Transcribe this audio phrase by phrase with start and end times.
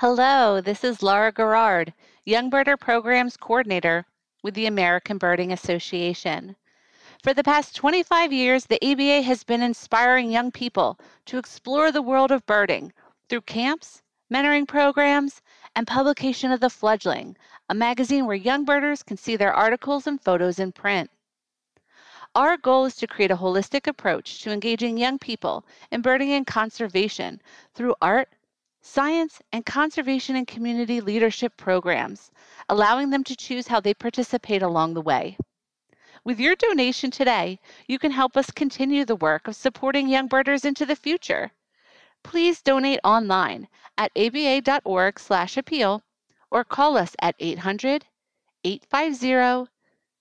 [0.00, 1.92] Hello, this is Laura Gerard,
[2.24, 4.06] Young Birder Programs Coordinator
[4.42, 6.56] with the American Birding Association.
[7.22, 12.00] For the past 25 years, the ABA has been inspiring young people to explore the
[12.00, 12.94] world of birding
[13.28, 14.00] through camps,
[14.32, 15.42] mentoring programs,
[15.76, 17.36] and publication of The Fledgling,
[17.68, 21.10] a magazine where young birders can see their articles and photos in print.
[22.34, 26.46] Our goal is to create a holistic approach to engaging young people in birding and
[26.46, 27.42] conservation
[27.74, 28.30] through art,
[28.80, 32.30] science, and conservation and community leadership programs,
[32.68, 35.36] allowing them to choose how they participate along the way.
[36.24, 40.64] With your donation today, you can help us continue the work of supporting young birders
[40.64, 41.50] into the future.
[42.22, 46.02] Please donate online at aba.org/appeal
[46.50, 48.06] or call us at 800
[48.64, 49.70] 850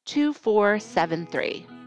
[0.05, 1.78] 2473.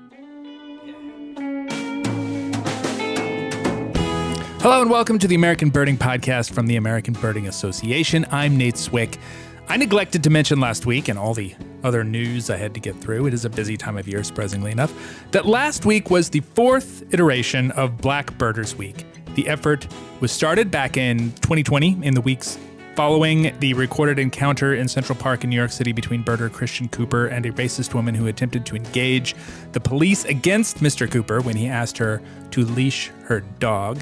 [4.62, 8.24] Hello and welcome to the American Birding Podcast from the American Birding Association.
[8.30, 9.18] I'm Nate Swick.
[9.66, 12.94] I neglected to mention last week and all the other news I had to get
[13.00, 13.26] through.
[13.26, 14.94] It is a busy time of year, surprisingly enough.
[15.32, 19.04] That last week was the fourth iteration of Black Birders Week.
[19.34, 19.88] The effort
[20.20, 22.56] was started back in 2020 in the weeks
[22.94, 27.26] following the recorded encounter in Central Park in New York City between birder Christian Cooper
[27.26, 29.34] and a racist woman who attempted to engage
[29.72, 31.10] the police against Mr.
[31.10, 33.98] Cooper when he asked her to leash her dog.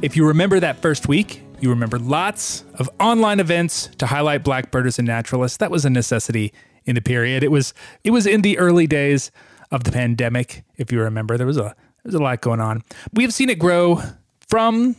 [0.00, 4.70] If you remember that first week, you remember lots of online events to highlight black
[4.70, 5.58] birders and naturalists.
[5.58, 6.52] That was a necessity
[6.84, 7.42] in the period.
[7.42, 7.74] It was
[8.04, 9.32] it was in the early days
[9.72, 11.36] of the pandemic, if you remember.
[11.36, 11.74] There was a there
[12.04, 12.84] was a lot going on.
[13.12, 14.00] We have seen it grow
[14.48, 14.94] from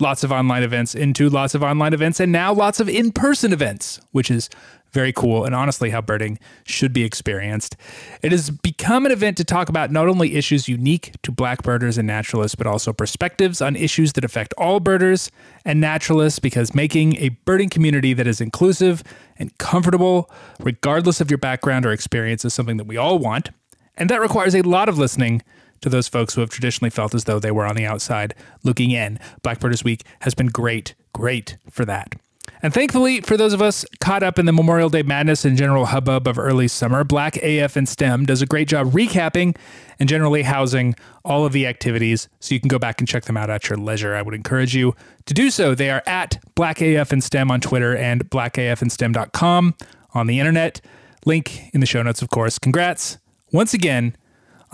[0.00, 4.00] lots of online events into lots of online events and now lots of in-person events,
[4.12, 4.50] which is
[4.94, 7.76] very cool and honestly how birding should be experienced.
[8.22, 11.98] It has become an event to talk about not only issues unique to black birders
[11.98, 15.30] and naturalists, but also perspectives on issues that affect all birders
[15.64, 19.02] and naturalists because making a birding community that is inclusive
[19.36, 23.50] and comfortable, regardless of your background or experience, is something that we all want.
[23.96, 25.42] And that requires a lot of listening
[25.84, 28.34] to those folks who have traditionally felt as though they were on the outside
[28.64, 29.20] looking in.
[29.42, 32.14] Black Birders Week has been great, great for that.
[32.62, 35.86] And thankfully, for those of us caught up in the Memorial Day madness and general
[35.86, 39.54] hubbub of early summer, Black AF and STEM does a great job recapping
[40.00, 43.36] and generally housing all of the activities, so you can go back and check them
[43.36, 44.14] out at your leisure.
[44.14, 44.94] I would encourage you
[45.26, 45.74] to do so.
[45.74, 49.74] They are at Black AF and STEM on Twitter and blackafandstem.com
[50.14, 50.80] on the internet.
[51.26, 52.58] Link in the show notes, of course.
[52.58, 53.18] Congrats
[53.52, 54.16] once again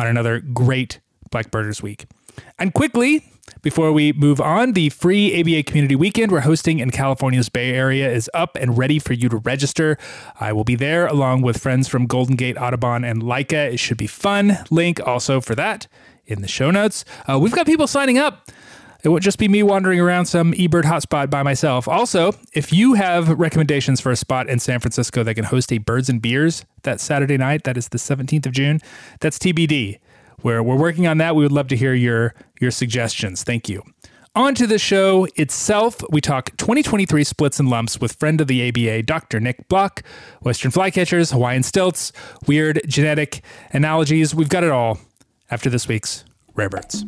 [0.00, 0.98] on another great
[1.30, 2.06] Black Birders Week.
[2.58, 3.22] And quickly,
[3.60, 8.10] before we move on, the free ABA Community Weekend we're hosting in California's Bay Area
[8.10, 9.98] is up and ready for you to register.
[10.40, 13.72] I will be there along with friends from Golden Gate, Audubon, and Leica.
[13.74, 14.58] It should be fun.
[14.70, 15.86] Link also for that
[16.24, 17.04] in the show notes.
[17.30, 18.50] Uh, we've got people signing up.
[19.02, 21.88] It won't just be me wandering around some eBird hotspot by myself.
[21.88, 25.78] Also, if you have recommendations for a spot in San Francisco that can host a
[25.78, 28.80] Birds and Beers that Saturday night, that is the 17th of June,
[29.20, 29.98] that's TBD
[30.42, 31.36] where we're working on that.
[31.36, 33.42] We would love to hear your your suggestions.
[33.42, 33.82] Thank you.
[34.36, 38.68] On to the show itself, we talk 2023 splits and lumps with friend of the
[38.68, 39.40] ABA, Dr.
[39.40, 40.04] Nick Block,
[40.42, 42.12] Western flycatchers, Hawaiian stilts,
[42.46, 44.32] weird genetic analogies.
[44.32, 45.00] We've got it all
[45.50, 46.24] after this week's
[46.54, 47.04] Rare Birds.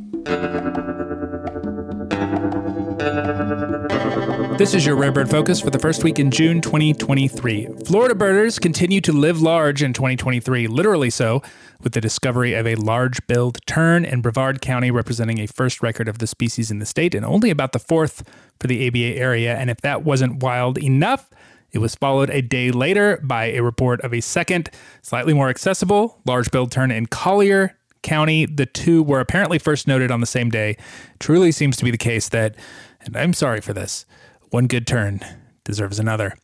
[4.58, 7.66] This is your Rare Bird Focus for the first week in June 2023.
[7.84, 11.42] Florida birders continue to live large in 2023, literally so,
[11.82, 16.06] with the discovery of a large billed tern in Brevard County, representing a first record
[16.06, 18.22] of the species in the state and only about the fourth
[18.60, 19.56] for the ABA area.
[19.56, 21.28] And if that wasn't wild enough,
[21.72, 24.70] it was followed a day later by a report of a second,
[25.02, 28.46] slightly more accessible, large billed tern in Collier County.
[28.46, 30.76] The two were apparently first noted on the same day.
[31.18, 32.54] Truly seems to be the case that,
[33.00, 34.04] and I'm sorry for this,
[34.50, 35.20] one good turn
[35.64, 36.34] deserves another.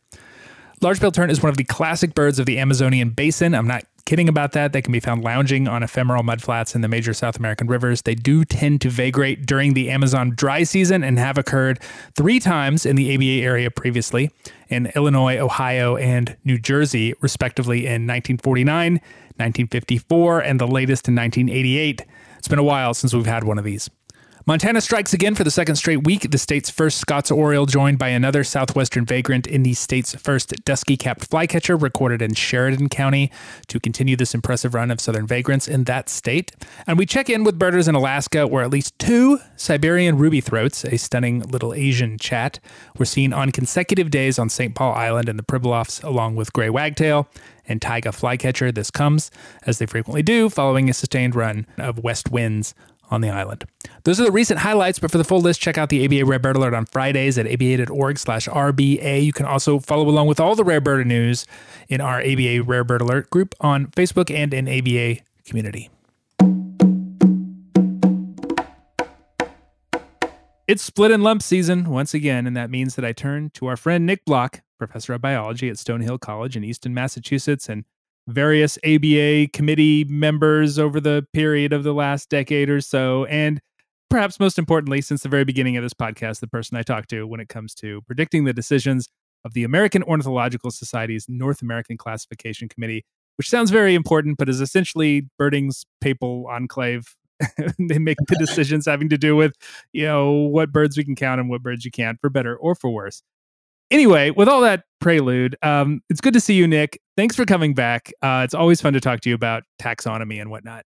[0.81, 3.53] Large-billed tern is one of the classic birds of the Amazonian basin.
[3.53, 4.71] I'm not kidding about that.
[4.71, 8.03] They can be found lounging on ephemeral mudflats in the major South American rivers.
[8.03, 11.79] They do tend to vagrate during the Amazon dry season and have occurred
[12.15, 14.31] three times in the ABA area previously
[14.69, 22.05] in Illinois, Ohio, and New Jersey, respectively, in 1949, 1954, and the latest in 1988.
[22.37, 23.89] It's been a while since we've had one of these.
[24.49, 26.31] Montana strikes again for the second straight week.
[26.31, 30.97] The state's first Scott's Oriole joined by another southwestern vagrant in the state's first dusky
[30.97, 33.29] capped flycatcher recorded in Sheridan County
[33.67, 36.51] to continue this impressive run of southern vagrants in that state.
[36.87, 40.83] And we check in with birders in Alaska where at least two Siberian ruby throats,
[40.83, 42.59] a stunning little Asian chat,
[42.97, 44.73] were seen on consecutive days on St.
[44.73, 47.29] Paul Island and the Pribilofs along with gray wagtail
[47.67, 48.71] and taiga flycatcher.
[48.71, 49.29] This comes,
[49.67, 52.73] as they frequently do, following a sustained run of west winds
[53.09, 53.65] on the island.
[54.03, 56.39] Those are the recent highlights, but for the full list, check out the ABA Rare
[56.39, 59.23] Bird Alert on Fridays at aba.org slash RBA.
[59.23, 61.45] You can also follow along with all the Rare Bird news
[61.87, 65.89] in our ABA Rare Bird Alert group on Facebook and in ABA community.
[70.69, 73.75] It's split and lump season once again, and that means that I turn to our
[73.75, 77.85] friend Nick Block, professor of biology at Stonehill College in Easton, Massachusetts, and
[78.29, 83.25] various ABA committee members over the period of the last decade or so.
[83.25, 83.59] And
[84.09, 87.25] perhaps most importantly, since the very beginning of this podcast, the person I talk to
[87.25, 89.09] when it comes to predicting the decisions
[89.45, 93.05] of the American Ornithological Society's North American Classification Committee,
[93.37, 97.15] which sounds very important, but is essentially birding's papal enclave
[97.79, 99.55] they make the decisions having to do with
[99.93, 102.75] you know what birds we can count and what birds you can't for better or
[102.75, 103.23] for worse
[103.91, 106.99] anyway with all that prelude um, it's good to see you nick.
[107.15, 108.11] Thanks for coming back.
[108.21, 110.85] Uh, it's always fun to talk to you about taxonomy and whatnot.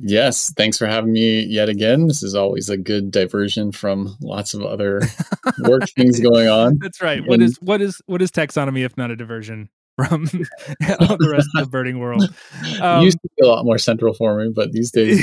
[0.00, 2.06] Yes thanks for having me yet again.
[2.06, 5.00] This is always a good diversion from lots of other
[5.60, 6.78] work things going on.
[6.80, 7.18] That's right.
[7.18, 10.24] And, what is what is what is taxonomy if not a diversion from
[10.80, 12.24] the rest of the birding world.
[12.80, 15.20] Um, used to be a lot more central for me, but these days,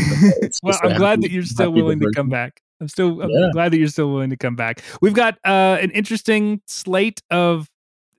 [0.62, 2.62] well, I'm glad that you're still willing to come back.
[2.82, 3.50] I'm still I'm yeah.
[3.54, 4.84] glad that you're still willing to come back.
[5.02, 7.70] We've got uh, an interesting slate of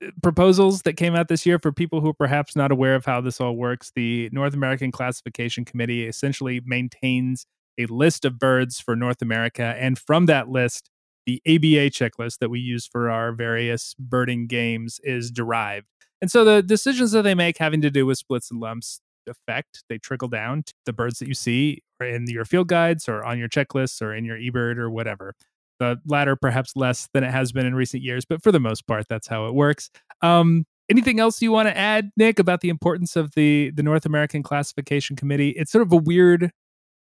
[0.03, 3.05] uh, proposals that came out this year for people who are perhaps not aware of
[3.05, 3.91] how this all works.
[3.95, 7.45] The North American Classification Committee essentially maintains
[7.77, 10.89] a list of birds for North America, and from that list,
[11.27, 15.85] the ABA checklist that we use for our various birding games is derived.
[16.21, 19.83] And so the decisions that they make having to do with splits and lumps affect,
[19.89, 23.37] they trickle down to the birds that you see in your field guides or on
[23.39, 25.33] your checklists or in your eBird or whatever.
[25.79, 28.87] The latter perhaps less than it has been in recent years, but for the most
[28.87, 29.91] part, that's how it works.
[30.21, 34.05] Um, anything else you want to add, Nick, about the importance of the the North
[34.05, 35.49] American Classification Committee?
[35.49, 36.51] It's sort of a weird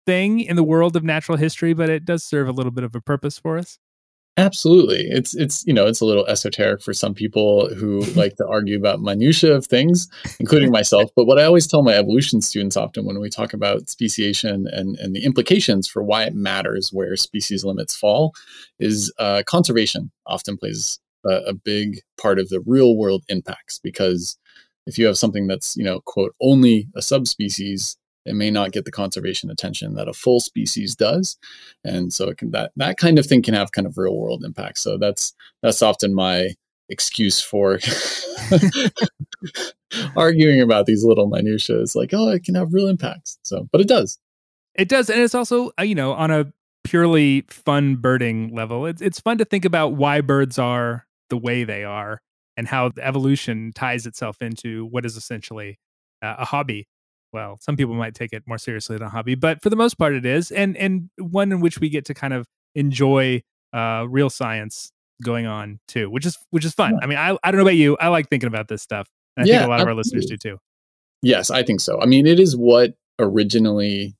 [0.07, 2.95] thing in the world of natural history, but it does serve a little bit of
[2.95, 3.79] a purpose for us.
[4.39, 5.09] Absolutely.
[5.11, 8.79] It's it's you know, it's a little esoteric for some people who like to argue
[8.79, 10.09] about minutia of things,
[10.41, 11.11] including myself.
[11.15, 14.97] But what I always tell my evolution students often when we talk about speciation and,
[14.99, 18.33] and the implications for why it matters where species limits fall
[18.81, 24.39] is uh, conservation often plays a, a big part of the real world impacts because
[24.87, 28.85] if you have something that's, you know, quote, only a subspecies, it may not get
[28.85, 31.37] the conservation attention that a full species does.
[31.85, 34.45] And so it can that that kind of thing can have kind of real world
[34.45, 34.79] impact.
[34.79, 36.51] So that's that's often my
[36.89, 37.79] excuse for
[40.17, 43.39] arguing about these little minutiae is like oh it can have real impacts.
[43.43, 44.19] So but it does.
[44.75, 45.11] It does.
[45.11, 46.53] And it's also uh, you know on a
[46.85, 51.63] purely fun birding level it's, it's fun to think about why birds are the way
[51.63, 52.21] they are
[52.57, 55.79] and how evolution ties itself into what is essentially
[56.23, 56.89] uh, a hobby
[57.33, 59.95] well, some people might take it more seriously than a hobby, but for the most
[59.95, 63.43] part, it is, and and one in which we get to kind of enjoy
[63.73, 64.93] uh, real science
[65.23, 66.93] going on too, which is which is fun.
[66.93, 66.99] Yeah.
[67.03, 69.09] I mean, I I don't know about you, I like thinking about this stuff.
[69.39, 70.59] I yeah, think a lot of our listeners do too.
[71.23, 72.01] Yes, I think so.
[72.01, 74.15] I mean, it is what originally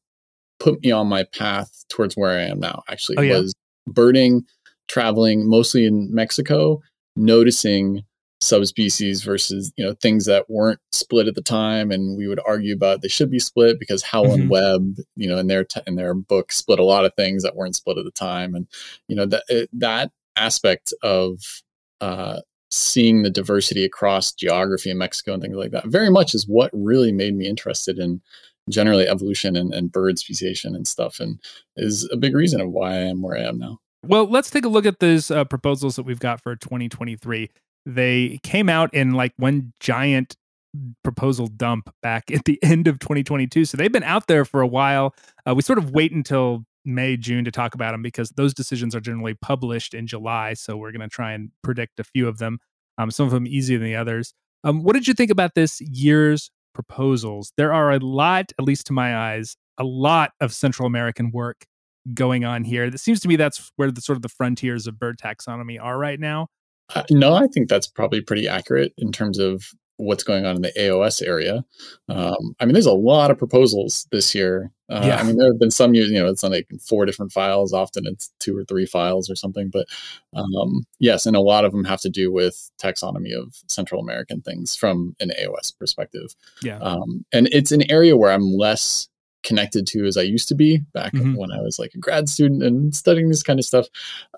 [0.61, 2.83] put me on my path towards where I am now.
[2.89, 3.39] Actually, oh, yeah?
[3.39, 3.53] was
[3.87, 4.47] birding,
[4.89, 6.81] traveling mostly in Mexico,
[7.17, 8.05] noticing
[8.43, 12.75] subspecies versus you know things that weren't split at the time and we would argue
[12.75, 14.43] about they should be split because Howell mm-hmm.
[14.43, 17.45] and Webb you know in their t- in their book split a lot of things
[17.45, 18.67] that weren't split at the time and
[19.07, 21.39] you know that it, that aspect of
[22.01, 22.41] uh,
[22.73, 26.71] seeing the diversity across geography in Mexico and things like that very much is what
[26.73, 28.21] really made me interested in
[28.69, 31.39] generally evolution and, and bird speciation and stuff and
[31.77, 33.79] is a big reason of why I am where I am now.
[34.05, 37.51] Well, let's take a look at those uh, proposals that we've got for 2023
[37.87, 40.37] they came out in like one giant
[41.03, 43.65] proposal dump back at the end of 2022.
[43.65, 45.15] So they've been out there for a while.
[45.47, 48.95] Uh, we sort of wait until May, June to talk about them because those decisions
[48.95, 50.55] are generally published in July.
[50.55, 52.59] So we're going to try and predict a few of them,
[52.99, 54.35] um, some of them easier than the others.
[54.65, 57.53] Um, what did you think about this year's proposals?
[57.57, 61.67] There are a lot, at least to my eyes, a lot of Central American work
[62.15, 62.85] going on here.
[62.85, 65.99] It seems to me that's where the sort of the frontiers of bird taxonomy are
[65.99, 66.49] right now.
[66.95, 70.63] Uh, no, I think that's probably pretty accurate in terms of what's going on in
[70.63, 71.65] the AOS area.
[72.09, 74.73] Um, I mean, there's a lot of proposals this year.
[74.89, 75.17] Uh, yeah.
[75.17, 77.73] I mean, there have been some years, you know, it's on like four different files.
[77.73, 79.71] Often it's two or three files or something.
[79.71, 79.87] But
[80.35, 84.43] um, yes, and a lot of them have to do with taxonomy of Central American
[84.43, 86.35] things from an AOS perspective.
[86.63, 86.79] Yeah.
[86.79, 89.09] Um, and it's an area where I'm less
[89.43, 91.35] connected to as I used to be back mm-hmm.
[91.35, 93.87] when I was like a grad student and studying this kind of stuff.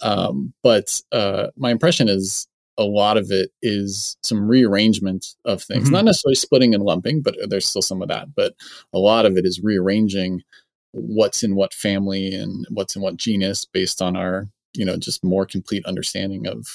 [0.03, 5.85] Um, but uh, my impression is a lot of it is some rearrangement of things,
[5.85, 5.95] mm-hmm.
[5.95, 8.35] not necessarily splitting and lumping, but there's still some of that.
[8.35, 8.55] But
[8.93, 10.43] a lot of it is rearranging
[10.93, 15.25] what's in what family and what's in what genus based on our you know just
[15.25, 16.67] more complete understanding of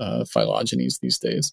[0.00, 1.52] uh, phylogenies these days.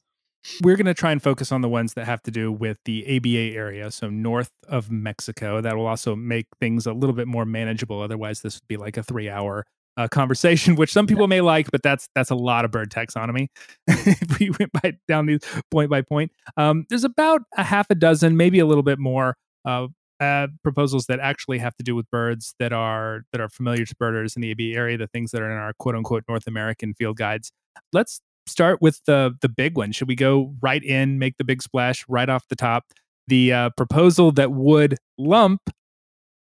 [0.61, 3.17] We're going to try and focus on the ones that have to do with the
[3.17, 5.61] ABA area, so north of Mexico.
[5.61, 8.01] That will also make things a little bit more manageable.
[8.01, 9.65] Otherwise, this would be like a three-hour
[9.97, 13.47] uh, conversation, which some people may like, but that's that's a lot of bird taxonomy.
[13.87, 17.95] if we went by, down these point by point, um, there's about a half a
[17.95, 19.87] dozen, maybe a little bit more, uh,
[20.19, 23.95] uh, proposals that actually have to do with birds that are that are familiar to
[23.95, 26.93] birders in the AB area, the things that are in our quote unquote North American
[26.93, 27.51] field guides.
[27.91, 29.91] Let's start with the the big one.
[29.91, 32.85] Should we go right in, make the big splash right off the top?
[33.27, 35.61] The uh, proposal that would lump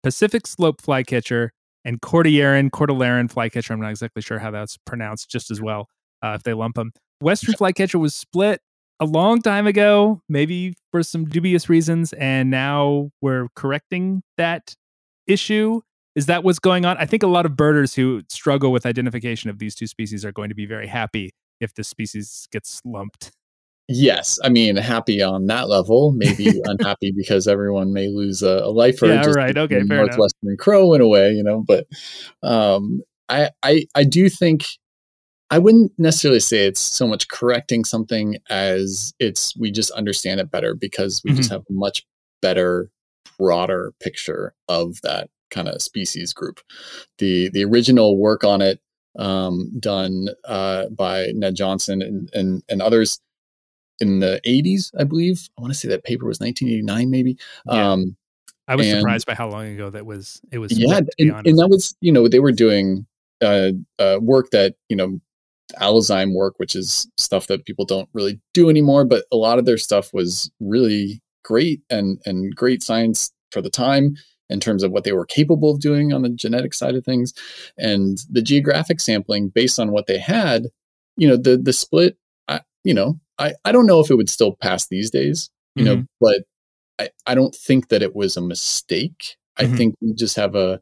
[0.02, 1.52] Pacific slope flycatcher
[1.84, 3.72] and Cordilleran, Cordilleran flycatcher.
[3.72, 5.88] I'm not exactly sure how that's pronounced just as well
[6.22, 6.92] uh, if they lump them.
[7.20, 8.60] Western flycatcher was split
[9.00, 14.74] a long time ago, maybe for some dubious reasons, and now we're correcting that
[15.26, 15.80] issue.
[16.14, 16.96] Is that what's going on?
[16.96, 20.32] I think a lot of birders who struggle with identification of these two species are
[20.32, 23.32] going to be very happy if the species gets lumped.
[23.90, 26.12] Yes, I mean happy on that level.
[26.12, 29.06] Maybe unhappy because everyone may lose a, a lifer.
[29.06, 29.56] Yeah, right.
[29.56, 30.58] Okay, fair Northwestern enough.
[30.58, 31.64] crow in a way, you know.
[31.66, 31.86] But
[32.42, 33.00] um,
[33.30, 34.66] I, I, I do think
[35.50, 40.50] I wouldn't necessarily say it's so much correcting something as it's we just understand it
[40.50, 41.38] better because we mm-hmm.
[41.38, 42.06] just have a much
[42.42, 42.90] better,
[43.38, 46.60] broader picture of that kind of species group.
[47.18, 48.80] The the original work on it
[49.18, 53.20] um, done uh, by Ned Johnson and, and, and others
[54.00, 55.48] in the 80s, I believe.
[55.58, 57.36] I want to say that paper was 1989, maybe.
[57.66, 57.92] Yeah.
[57.92, 58.16] Um,
[58.68, 60.40] I was and, surprised by how long ago that was.
[60.52, 63.06] It was yeah, and, and, that was you know they were doing
[63.40, 65.18] uh, uh, work that you know
[65.80, 69.64] Allozyme work, which is stuff that people don't really do anymore, but a lot of
[69.64, 74.16] their stuff was really great and and great science for the time
[74.50, 77.32] in terms of what they were capable of doing on the genetic side of things
[77.76, 80.66] and the geographic sampling based on what they had
[81.16, 82.16] you know the the split
[82.48, 85.84] I, you know I, I don't know if it would still pass these days you
[85.84, 86.00] mm-hmm.
[86.00, 86.42] know but
[86.98, 89.72] I, I don't think that it was a mistake mm-hmm.
[89.72, 90.80] i think we just have a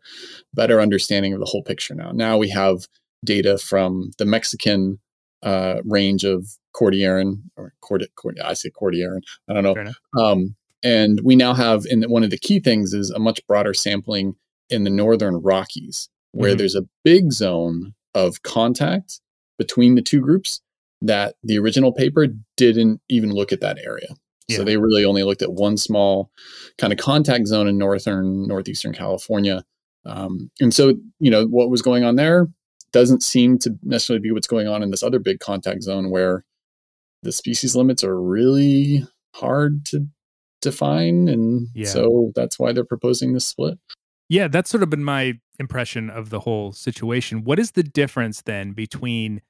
[0.54, 2.86] better understanding of the whole picture now now we have
[3.24, 4.98] data from the mexican
[5.42, 9.20] uh, range of Cordilleran or Cord, Cord I say Cordilleran.
[9.48, 9.92] I don't know.
[10.20, 13.74] Um, and we now have, and one of the key things is a much broader
[13.74, 14.36] sampling
[14.70, 16.58] in the northern Rockies, where mm-hmm.
[16.58, 19.20] there's a big zone of contact
[19.58, 20.60] between the two groups
[21.02, 24.08] that the original paper didn't even look at that area.
[24.48, 24.58] Yeah.
[24.58, 26.30] So they really only looked at one small
[26.78, 29.64] kind of contact zone in northern, northeastern California.
[30.04, 32.48] Um, and so, you know, what was going on there
[32.92, 36.44] doesn't seem to necessarily be what's going on in this other big contact zone where
[37.22, 39.04] the species limits are really
[39.34, 40.06] hard to
[40.60, 41.86] define and yeah.
[41.86, 43.78] so that's why they're proposing this split.
[44.28, 47.44] Yeah that's sort of been my impression of the whole situation.
[47.44, 49.42] What is the difference then between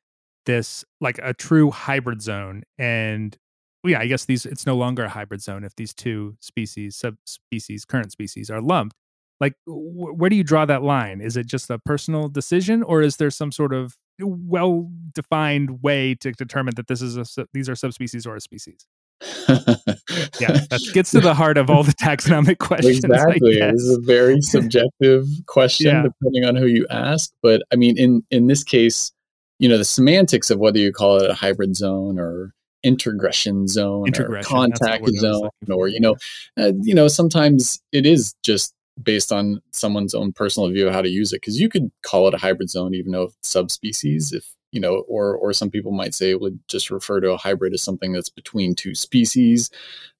[0.46, 3.36] this like a true hybrid zone and
[3.82, 6.96] well, yeah i guess these it's no longer a hybrid zone if these two species
[6.96, 8.96] subspecies current species are lumped.
[9.40, 11.20] Like wh- where do you draw that line?
[11.20, 16.14] Is it just a personal decision or is there some sort of well defined way
[16.14, 18.86] to determine that this is a these are subspecies or a species
[19.22, 19.28] yeah,
[20.70, 23.04] that gets to the heart of all the taxonomic questions.
[23.04, 26.02] Exactly, this is a very subjective question yeah.
[26.02, 27.32] depending on who you ask.
[27.42, 29.12] But I mean, in in this case,
[29.58, 34.10] you know, the semantics of whether you call it a hybrid zone or intergression zone
[34.16, 36.14] or contact zone or you know
[36.56, 41.02] uh, you know sometimes it is just based on someone's own personal view of how
[41.02, 44.55] to use it because you could call it a hybrid zone even though subspecies if
[44.72, 47.82] you know, or or some people might say would just refer to a hybrid as
[47.82, 49.70] something that's between two species.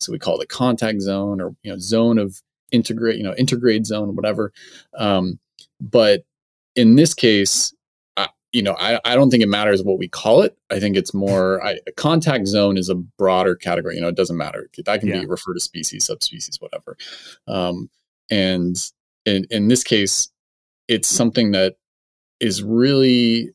[0.00, 3.34] So we call it a contact zone or you know zone of integrate, you know,
[3.34, 4.52] intergrade zone, whatever.
[4.96, 5.38] Um,
[5.80, 6.24] but
[6.74, 7.74] in this case,
[8.16, 10.56] I, you know, I, I don't think it matters what we call it.
[10.70, 13.96] I think it's more I, a contact zone is a broader category.
[13.96, 14.68] You know, it doesn't matter.
[14.84, 15.20] That can yeah.
[15.20, 16.96] be referred to species, subspecies, whatever.
[17.46, 17.90] Um,
[18.30, 18.76] and
[19.24, 20.30] in in this case,
[20.88, 21.76] it's something that
[22.40, 23.52] is really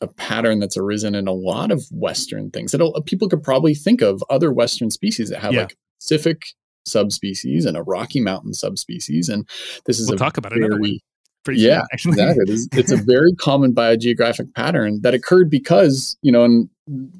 [0.00, 4.00] a pattern that's arisen in a lot of Western things that people could probably think
[4.00, 5.62] of other Western species that have yeah.
[5.62, 6.42] like Pacific
[6.88, 9.28] subspecies and a Rocky Mountain subspecies.
[9.28, 9.48] And
[9.86, 10.98] this is we'll a talk about very, one.
[11.44, 12.44] Pretty yeah, soon, exactly.
[12.48, 16.68] It's, it's a very common biogeographic pattern that occurred because you know in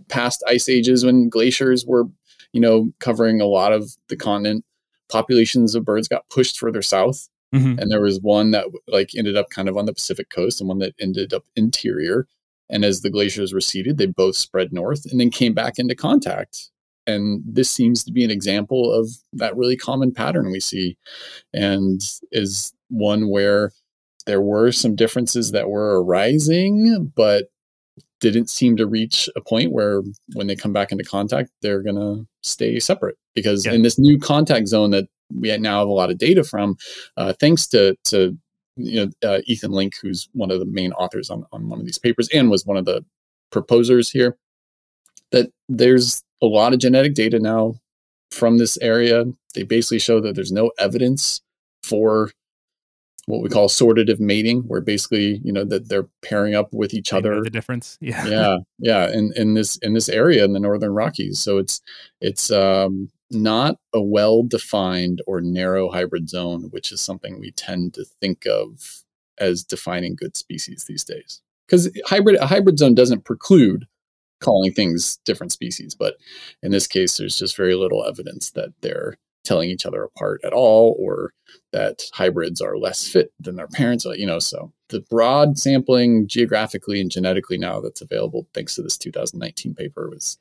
[0.09, 2.05] past ice ages when glaciers were
[2.53, 4.65] you know covering a lot of the continent,
[5.09, 7.29] populations of birds got pushed further south.
[7.55, 7.79] Mm-hmm.
[7.79, 10.69] And there was one that like ended up kind of on the Pacific coast and
[10.69, 12.27] one that ended up interior
[12.71, 16.71] and as the glaciers receded, they both spread north and then came back into contact.
[17.07, 20.99] And this seems to be an example of that really common pattern we see,
[21.55, 22.01] and
[22.33, 23.73] is one where
[24.27, 27.47] there were some differences that were arising, but
[28.21, 30.03] didn't seem to reach a point where
[30.35, 33.17] when they come back into contact, they're going to stay separate.
[33.35, 33.73] Because yeah.
[33.73, 36.77] in this new contact zone that we now have a lot of data from,
[37.17, 38.37] uh, thanks to, to
[38.79, 41.85] you know, uh, Ethan Linck, who's one of the main authors on, on one of
[41.85, 43.05] these papers and was one of the
[43.51, 44.37] proposers here,
[45.33, 47.75] that there's a lot of genetic data now
[48.31, 49.25] from this area.
[49.55, 51.43] They basically show that there's no evidence
[51.83, 52.31] for
[53.27, 57.13] what we call sortative mating, where basically, you know, that they're pairing up with each
[57.13, 57.43] I other.
[57.43, 61.39] The difference, yeah, yeah, yeah, in in this in this area in the northern Rockies.
[61.39, 61.83] So it's
[62.23, 67.95] it's um, not a well defined or narrow hybrid zone, which is something we tend
[67.95, 69.03] to think of
[69.39, 71.43] as defining good species these days.
[71.67, 73.87] Because hybrid a hybrid zone doesn't preclude
[74.41, 76.17] calling things different species, but
[76.63, 80.53] in this case, there's just very little evidence that they're telling each other apart at
[80.53, 81.33] all or
[81.73, 87.01] that hybrids are less fit than their parents you know so the broad sampling geographically
[87.01, 90.39] and genetically now that's available thanks to this 2019 paper was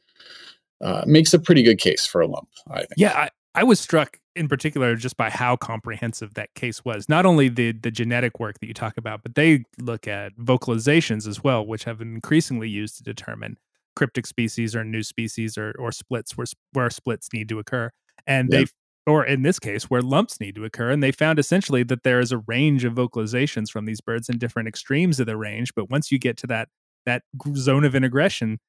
[0.81, 3.79] uh, makes a pretty good case for a lump i think yeah I, I was
[3.79, 8.39] struck in particular just by how comprehensive that case was not only the the genetic
[8.39, 12.15] work that you talk about but they look at vocalizations as well which have been
[12.15, 13.57] increasingly used to determine
[13.95, 17.89] cryptic species or new species or, or splits where, where splits need to occur
[18.27, 18.59] and yeah.
[18.59, 18.65] they
[19.07, 20.91] or in this case, where lumps need to occur.
[20.91, 24.37] And they found essentially that there is a range of vocalizations from these birds in
[24.37, 25.73] different extremes of the range.
[25.73, 26.67] But once you get to that
[27.05, 27.23] that
[27.55, 28.59] zone of integration,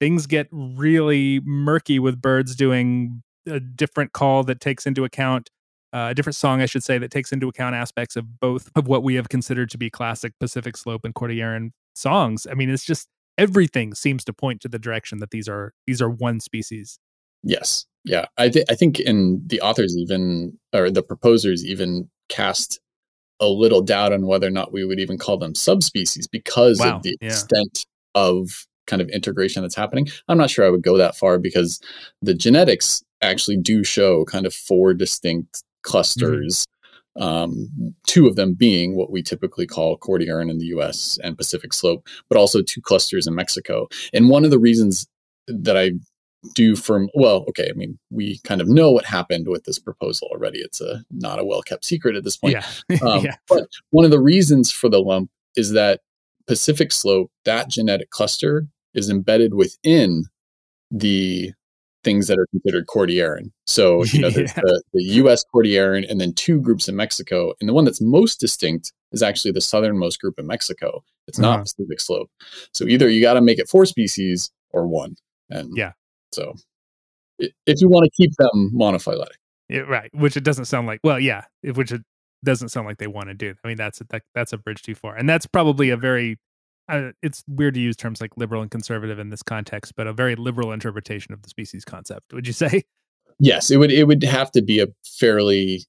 [0.00, 5.50] things get really murky with birds doing a different call that takes into account
[5.92, 8.86] uh, a different song, I should say, that takes into account aspects of both of
[8.86, 12.46] what we have considered to be classic Pacific Slope and Cordilleran songs.
[12.50, 16.02] I mean, it's just everything seems to point to the direction that these are these
[16.02, 16.98] are one species.
[17.42, 22.80] Yes, yeah, I think I think in the authors even or the proposers even cast
[23.40, 26.96] a little doubt on whether or not we would even call them subspecies because wow.
[26.96, 27.28] of the yeah.
[27.28, 30.08] extent of kind of integration that's happening.
[30.26, 31.80] I'm not sure I would go that far because
[32.20, 35.90] the genetics actually do show kind of four distinct mm-hmm.
[35.90, 36.64] clusters.
[36.64, 36.74] Mm-hmm.
[37.20, 41.72] Um, two of them being what we typically call Cordilleran in the US and Pacific
[41.72, 43.88] Slope, but also two clusters in Mexico.
[44.12, 45.06] And one of the reasons
[45.48, 45.92] that I
[46.54, 50.28] do from well okay i mean we kind of know what happened with this proposal
[50.30, 52.98] already it's a not a well kept secret at this point yeah.
[53.02, 53.34] um, yeah.
[53.48, 56.00] but one of the reasons for the lump is that
[56.46, 60.24] pacific slope that genetic cluster is embedded within
[60.90, 61.52] the
[62.04, 64.62] things that are considered cordilleran so you know there's yeah.
[64.62, 68.40] the, the us cordilleran and then two groups in mexico and the one that's most
[68.40, 71.62] distinct is actually the southernmost group in mexico it's not uh-huh.
[71.62, 72.30] pacific slope
[72.72, 75.16] so either you got to make it four species or one
[75.50, 75.92] and yeah
[76.32, 76.54] so
[77.38, 79.36] if you want to keep them monophyletic.
[79.68, 80.10] Yeah, right.
[80.14, 81.00] Which it doesn't sound like.
[81.04, 82.02] Well, yeah, which it
[82.44, 83.54] doesn't sound like they want to do.
[83.62, 86.38] I mean, that's a, that, that's a bridge too far, and that's probably a very.
[86.88, 90.12] Uh, it's weird to use terms like liberal and conservative in this context, but a
[90.12, 92.32] very liberal interpretation of the species concept.
[92.32, 92.84] Would you say?
[93.40, 93.92] Yes, it would.
[93.92, 95.84] It would have to be a fairly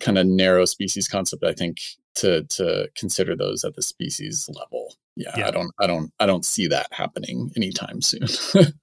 [0.00, 1.78] kind of narrow species concept, I think,
[2.16, 4.94] to to consider those at the species level.
[5.16, 8.24] Yeah, yeah, I don't I don't I don't see that happening anytime soon.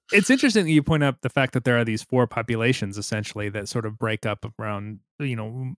[0.12, 3.48] it's interesting that you point out the fact that there are these four populations essentially
[3.50, 5.74] that sort of break up around, you know,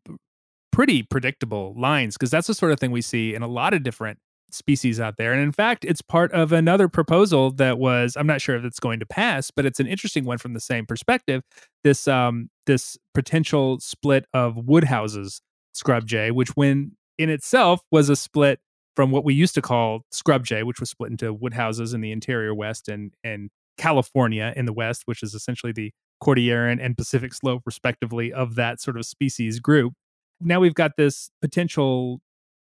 [0.73, 3.83] pretty predictable lines because that's the sort of thing we see in a lot of
[3.83, 4.19] different
[4.51, 5.33] species out there.
[5.33, 8.81] And in fact, it's part of another proposal that was I'm not sure if it's
[8.81, 11.43] going to pass, but it's an interesting one from the same perspective.
[11.85, 15.41] This um this potential split of woodhouse's
[15.73, 18.61] scrub jay, which when in itself was a split
[18.95, 22.13] from what we used to call scrub jay, which was split into woodhouse's in the
[22.13, 27.35] interior west and and California in the west, which is essentially the Cordilleran and Pacific
[27.35, 29.93] slope, respectively, of that sort of species group.
[30.41, 32.21] Now we've got this potential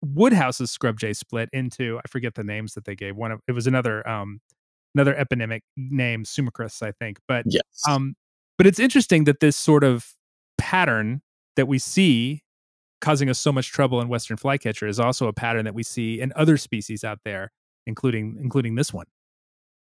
[0.01, 3.15] woodhouse's scrub jay split into I forget the names that they gave.
[3.15, 4.39] One of it was another um
[4.95, 7.19] another eponymic name, Sumichrast, I think.
[7.27, 7.63] But yes.
[7.87, 8.15] um
[8.57, 10.13] but it's interesting that this sort of
[10.57, 11.21] pattern
[11.55, 12.43] that we see
[13.01, 16.19] causing us so much trouble in western flycatcher is also a pattern that we see
[16.19, 17.51] in other species out there
[17.87, 19.05] including including this one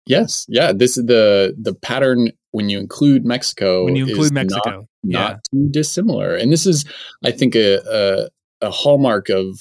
[0.06, 4.86] yes yeah this is the the pattern when you include mexico when you include mexico
[5.04, 6.86] not, not too dissimilar and this is
[7.24, 9.60] i think a, a, a hallmark of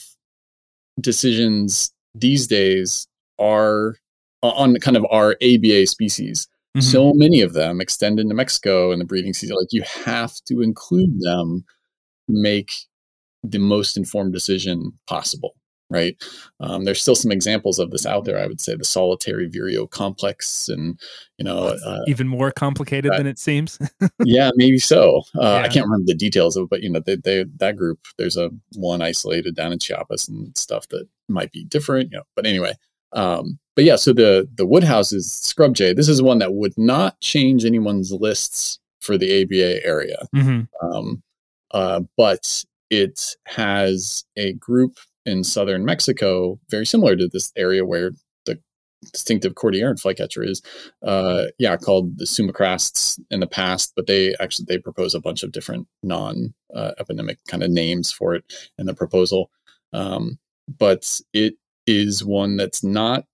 [1.01, 3.07] decisions these days
[3.39, 3.97] are
[4.43, 6.49] on kind of our aba species.
[6.77, 6.83] Mm-hmm.
[6.83, 9.57] so many of them extend into mexico in the breeding season.
[9.57, 11.65] Like you have to include them
[12.29, 12.71] make
[13.43, 15.55] the most informed decision possible
[15.90, 16.16] right
[16.61, 19.87] um, there's still some examples of this out there i would say the solitary vireo
[19.87, 20.99] complex and
[21.38, 23.79] you know uh, even more complicated uh, than it seems
[24.25, 25.62] yeah maybe so uh, yeah.
[25.62, 28.37] i can't remember the details of it but you know they, they, that group there's
[28.37, 32.25] a one isolated down in chiapas and stuff that might be different, you know.
[32.35, 32.72] But anyway,
[33.12, 37.20] um, but yeah, so the the Woodhouse's scrub jay, this is one that would not
[37.20, 40.87] change anyone's lists for the ABA area, mm-hmm.
[40.87, 41.22] um,
[41.72, 44.96] uh, but it has a group
[45.27, 48.12] in southern Mexico very similar to this area where
[48.47, 48.59] the
[49.12, 50.62] distinctive cordilleran flycatcher is,
[51.05, 55.43] uh, yeah, called the Sumichrast's in the past, but they actually they propose a bunch
[55.43, 56.93] of different non uh,
[57.49, 58.45] kind of names for it
[58.79, 59.51] in the proposal.
[59.93, 60.39] Um,
[60.79, 61.55] but it
[61.87, 63.25] is one that's not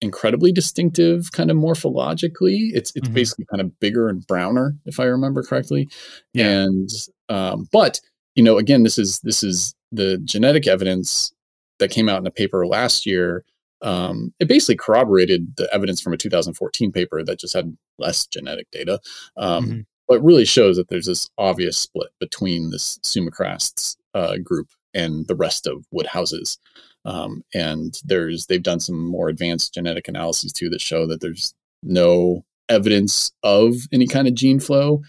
[0.00, 3.14] incredibly distinctive kind of morphologically it's it's mm-hmm.
[3.14, 5.88] basically kind of bigger and browner if i remember correctly
[6.34, 6.64] yeah.
[6.64, 6.90] and
[7.28, 8.00] um, but
[8.34, 11.32] you know again this is this is the genetic evidence
[11.78, 13.44] that came out in a paper last year
[13.82, 18.70] um, it basically corroborated the evidence from a 2014 paper that just had less genetic
[18.70, 19.00] data
[19.36, 19.80] um, mm-hmm.
[20.08, 25.36] but really shows that there's this obvious split between this Sumichrast's uh, group and the
[25.36, 26.58] rest of woodhouse's
[27.04, 31.54] um, and there's they've done some more advanced genetic analyses too that show that there's
[31.82, 35.02] no evidence of any kind of gene flow,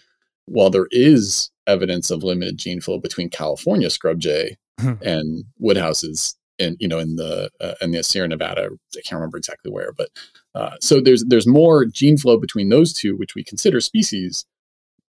[0.45, 4.57] while there is evidence of limited gene flow between California scrub jay.
[4.77, 8.69] And woodhouse's in you know in the uh, in the Sierra Nevada.
[8.95, 10.09] I can't remember exactly where, but
[10.55, 14.45] uh, so there's there's more gene flow between those two, which we consider species,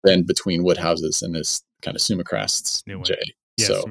[0.04, 3.20] than between woodhouse's and this kind of Sumichrast's jay.
[3.58, 3.84] Yeah, so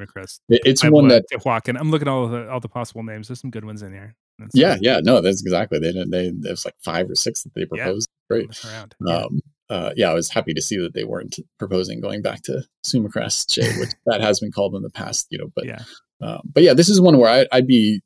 [0.49, 1.79] it, it's one that Tehuacan.
[1.79, 3.27] I'm looking at all the all the possible names.
[3.27, 4.15] There's some good ones in here.
[4.39, 5.77] That's yeah, yeah, no, that's exactly.
[5.77, 6.09] They didn't.
[6.09, 8.09] They there's like five or six that they proposed.
[8.09, 8.63] Yeah, Great.
[9.05, 9.25] Yeah.
[9.71, 13.45] Uh, yeah, I was happy to see that they weren't proposing going back to Sumichrast's
[13.55, 15.27] Jay, which that has been called in the past.
[15.29, 15.83] You know, but yeah,
[16.21, 18.01] um, but yeah, this is one where I, I'd be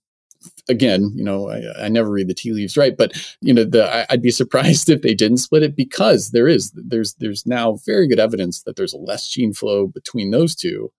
[0.69, 3.83] again, you know, I, I, never read the tea leaves right, but you know, the
[3.91, 7.79] I, would be surprised if they didn't split it because there is there's there's now
[7.83, 10.91] very good evidence that there's less gene flow between those two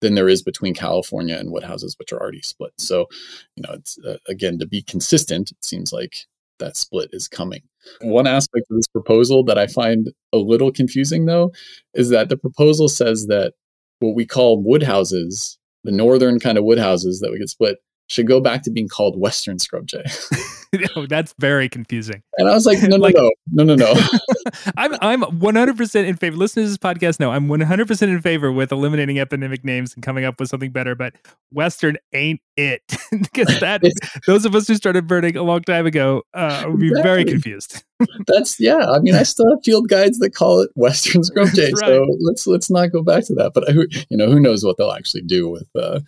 [0.00, 2.72] than there is between California and Woodhouse's, which are already split.
[2.78, 3.06] So,
[3.54, 5.52] you know, it's uh, again to be consistent.
[5.52, 6.26] It seems like
[6.60, 7.62] that split is coming.
[8.02, 11.52] One aspect of this proposal that I find a little confusing, though,
[11.94, 13.54] is that the proposal says that
[14.00, 18.40] what we call woodhouse's, the northern kind of woodhouse's that we get split, should go
[18.40, 20.04] back to being called Western scrub jay.
[20.72, 22.22] no, that's very confusing.
[22.38, 23.92] And I was like, no, no, like, no, no, no, no.
[24.76, 26.36] I'm I'm 100% in favor.
[26.36, 30.24] Listeners to this podcast No, I'm 100% in favor with eliminating eponymic names and coming
[30.24, 30.94] up with something better.
[30.94, 31.14] But
[31.52, 33.82] Western ain't it because that
[34.26, 37.10] those of us who started birding a long time ago uh, would be exactly.
[37.10, 37.84] very confused.
[38.26, 38.90] that's yeah.
[38.90, 41.72] I mean, I still have field guides that call it Western scrub jay.
[41.72, 41.78] Right.
[41.78, 43.52] So let's let's not go back to that.
[43.54, 45.68] But who you know who knows what they'll actually do with.
[45.74, 46.00] Uh,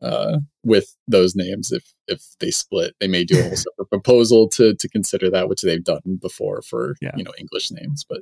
[0.00, 4.48] uh, with those names if if they split they may do a whole separate proposal
[4.48, 7.10] to to consider that which they've done before for yeah.
[7.16, 8.20] you know english names but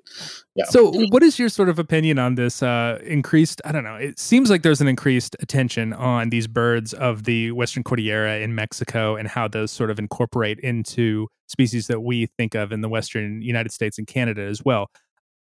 [0.55, 0.65] yeah.
[0.67, 4.19] So what is your sort of opinion on this uh increased i don't know it
[4.19, 9.17] seems like there's an increased attention on these birds of the western cordillera in mexico
[9.17, 13.43] and how those sort of incorporate into species that we think of in the western
[13.43, 14.91] united states and canada as well.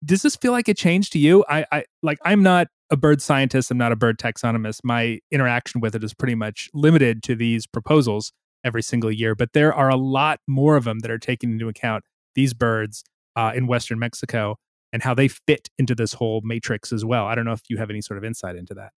[0.04, 1.44] Does this feel like a change to you?
[1.48, 3.70] I i like i'm not a bird scientist.
[3.70, 4.80] I'm not a bird taxonomist.
[4.84, 8.32] My interaction with it is pretty much limited to these proposals
[8.64, 9.34] every single year.
[9.34, 13.04] But there are a lot more of them that are taking into account these birds
[13.34, 14.56] uh, in Western Mexico
[14.92, 17.26] and how they fit into this whole matrix as well.
[17.26, 18.92] I don't know if you have any sort of insight into that.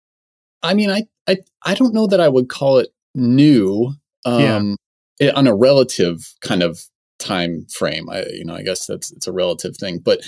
[0.62, 4.77] I mean, I I, I don't know that I would call it new um,
[5.18, 5.33] yeah.
[5.35, 6.85] on a relative kind of
[7.18, 8.09] time frame.
[8.11, 10.20] I you know I guess that's it's a relative thing, but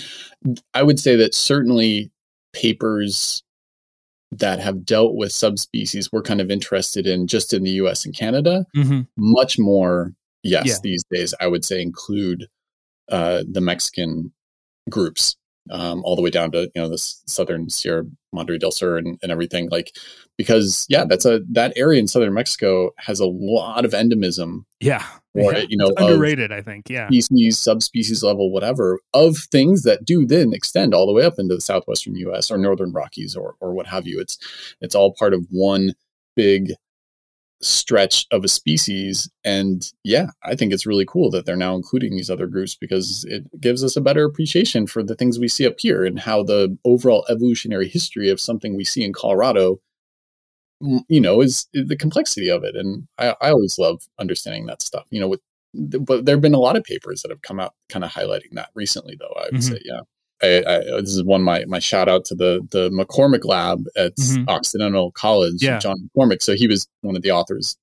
[0.73, 2.11] I would say that certainly
[2.53, 3.43] papers
[4.31, 8.15] that have dealt with subspecies we're kind of interested in just in the US and
[8.15, 8.65] Canada.
[8.75, 9.01] Mm-hmm.
[9.17, 10.13] Much more,
[10.43, 10.75] yes, yeah.
[10.83, 12.47] these days, I would say include
[13.09, 14.31] uh, the Mexican
[14.89, 15.35] groups
[15.69, 19.19] um, all the way down to you know the southern Sierra Madre del Sur and,
[19.21, 19.95] and everything like
[20.37, 25.05] because yeah that's a that area in southern Mexico has a lot of endemism yeah
[25.35, 25.65] or yeah.
[25.69, 30.53] you know underrated I think yeah species subspecies level whatever of things that do then
[30.53, 32.49] extend all the way up into the southwestern U.S.
[32.49, 34.37] or northern Rockies or or what have you it's
[34.81, 35.93] it's all part of one
[36.35, 36.73] big
[37.61, 39.29] stretch of a species.
[39.43, 43.25] And yeah, I think it's really cool that they're now including these other groups because
[43.27, 46.43] it gives us a better appreciation for the things we see up here and how
[46.43, 49.79] the overall evolutionary history of something we see in Colorado,
[51.07, 52.75] you know, is, is the complexity of it.
[52.75, 55.41] And I, I, always love understanding that stuff, you know, with,
[55.73, 58.53] but there have been a lot of papers that have come out kind of highlighting
[58.53, 59.33] that recently, though.
[59.37, 59.73] I would mm-hmm.
[59.73, 60.01] say, yeah.
[60.43, 64.15] I, I, this is one my my shout out to the the McCormack lab at
[64.15, 64.49] mm-hmm.
[64.49, 65.79] Occidental College, yeah.
[65.79, 66.41] John McCormack.
[66.41, 67.77] So he was one of the authors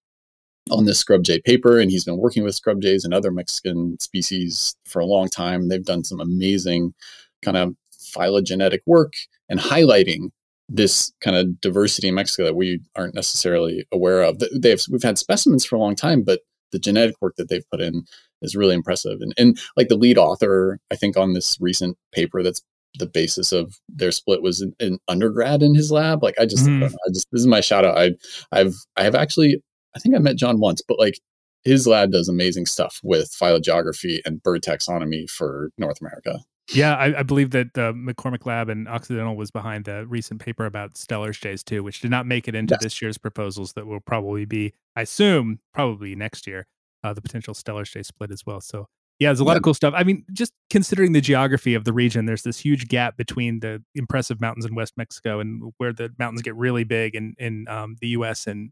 [0.71, 3.99] on this scrub jay paper, and he's been working with scrub jays and other Mexican
[4.01, 5.69] species for a long time.
[5.69, 6.95] They've done some amazing
[7.43, 9.15] kind of phylogenetic work
[9.49, 10.31] and highlighting
[10.69, 14.43] this kind of diversity in Mexico that we aren't necessarily aware of.
[14.55, 16.41] They've we've had specimens for a long time, but
[16.73, 18.05] the genetic work that they've put in
[18.43, 19.21] is really impressive.
[19.21, 22.63] And and like the lead author, I think on this recent paper that's
[22.99, 26.23] the basis of their split was an, undergrad in his lab.
[26.23, 26.85] Like I just, mm.
[26.85, 27.99] I just this is my shout out.
[27.99, 28.13] I
[28.53, 29.63] I've I have actually
[29.95, 31.21] I think I met John once, but like
[31.65, 36.41] his lab does amazing stuff with phylogeography and bird taxonomy for North America.
[36.75, 40.67] Yeah, I, I believe that the McCormack Lab and Occidental was behind the recent paper
[40.67, 42.83] about Steller's jays too, which did not make it into yes.
[42.83, 43.73] this year's proposals.
[43.73, 46.67] That will probably be, I assume, probably next year,
[47.03, 48.61] uh, the potential Steller jay split as well.
[48.61, 48.87] So
[49.19, 49.57] yeah, there's a lot yeah.
[49.59, 49.95] of cool stuff.
[49.97, 53.83] I mean, just considering the geography of the region, there's this huge gap between the
[53.95, 57.97] impressive mountains in West Mexico and where the mountains get really big in in um,
[58.01, 58.47] the U.S.
[58.47, 58.71] and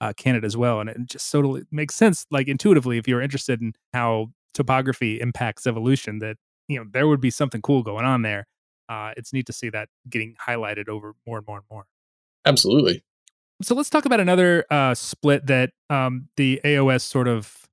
[0.00, 0.80] uh, Canada as well.
[0.80, 5.66] And it just totally makes sense, like intuitively, if you're interested in how topography impacts
[5.66, 8.46] evolution, that you know there would be something cool going on there.
[8.88, 11.86] Uh, it's neat to see that getting highlighted over more and more and more.
[12.44, 13.02] Absolutely.
[13.62, 17.64] So let's talk about another uh, split that um, the AOS sort of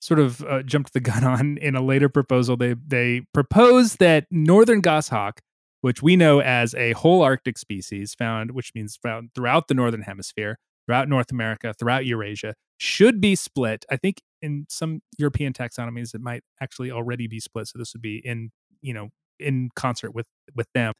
[0.00, 2.56] sort of uh, jumped the gun on in a later proposal.
[2.56, 5.40] They they proposed that northern goshawk,
[5.80, 10.58] which we know as a Holarctic species found, which means found throughout the northern hemisphere,
[10.86, 13.84] throughout North America, throughout Eurasia, should be split.
[13.90, 17.68] I think in some European taxonomies it might actually already be split.
[17.68, 18.50] So this would be in
[18.82, 19.08] you know
[19.40, 20.92] in concert with with them.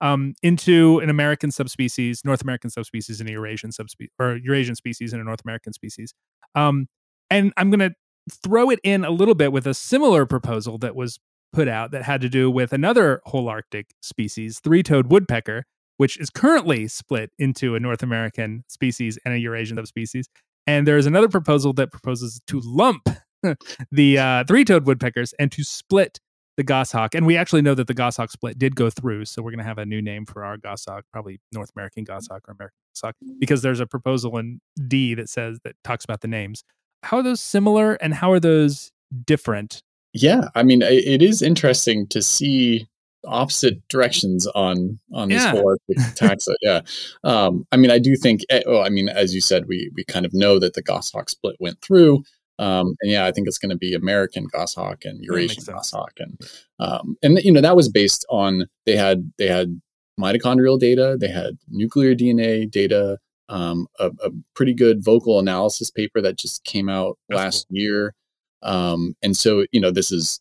[0.00, 5.12] Um, into an American subspecies, North American subspecies, and a Eurasian subspecies, or Eurasian species
[5.12, 6.12] and a North American species.
[6.56, 6.88] Um,
[7.30, 7.94] and I'm going to
[8.30, 11.20] throw it in a little bit with a similar proposal that was
[11.52, 15.66] put out that had to do with another Holarctic species, three toed woodpecker,
[15.98, 20.28] which is currently split into a North American species and a Eurasian subspecies.
[20.66, 23.08] And there is another proposal that proposes to lump
[23.92, 26.20] the uh, three toed woodpeckers and to split
[26.56, 27.14] the goshawk.
[27.14, 29.24] And we actually know that the goshawk split did go through.
[29.24, 32.42] So we're going to have a new name for our goshawk, probably North American goshawk
[32.48, 36.28] or American goshawk, because there's a proposal in D that says that talks about the
[36.28, 36.62] names.
[37.02, 38.92] How are those similar and how are those
[39.24, 39.82] different?
[40.12, 42.86] Yeah, I mean, it is interesting to see
[43.24, 45.50] opposite directions on on this yeah.
[45.52, 46.54] whole taxa.
[46.62, 46.80] yeah,
[47.24, 48.42] um, I mean, I do think.
[48.50, 51.28] Eh, well, I mean, as you said, we we kind of know that the goshawk
[51.30, 52.22] split went through.
[52.58, 56.38] Um, and yeah, I think it's going to be American goshawk and Eurasian goshawk, and
[56.78, 59.80] um, and you know that was based on they had they had
[60.20, 66.20] mitochondrial data, they had nuclear DNA data, um, a, a, pretty good vocal analysis paper
[66.20, 67.78] that just came out That's last cool.
[67.78, 68.14] year,
[68.62, 70.40] um, and so you know this is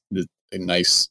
[0.52, 1.10] a nice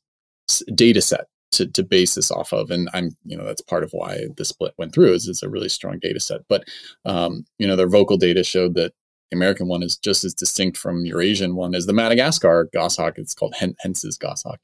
[0.75, 2.71] data set to, to base this off of.
[2.71, 5.49] And I'm, you know, that's part of why the split went through is it's a
[5.49, 6.41] really strong data set.
[6.49, 6.65] But,
[7.05, 8.93] um, you know, their vocal data showed that
[9.31, 13.15] the American one is just as distinct from Eurasian one as the Madagascar goshawk.
[13.17, 14.61] It's called Henst's goshawk.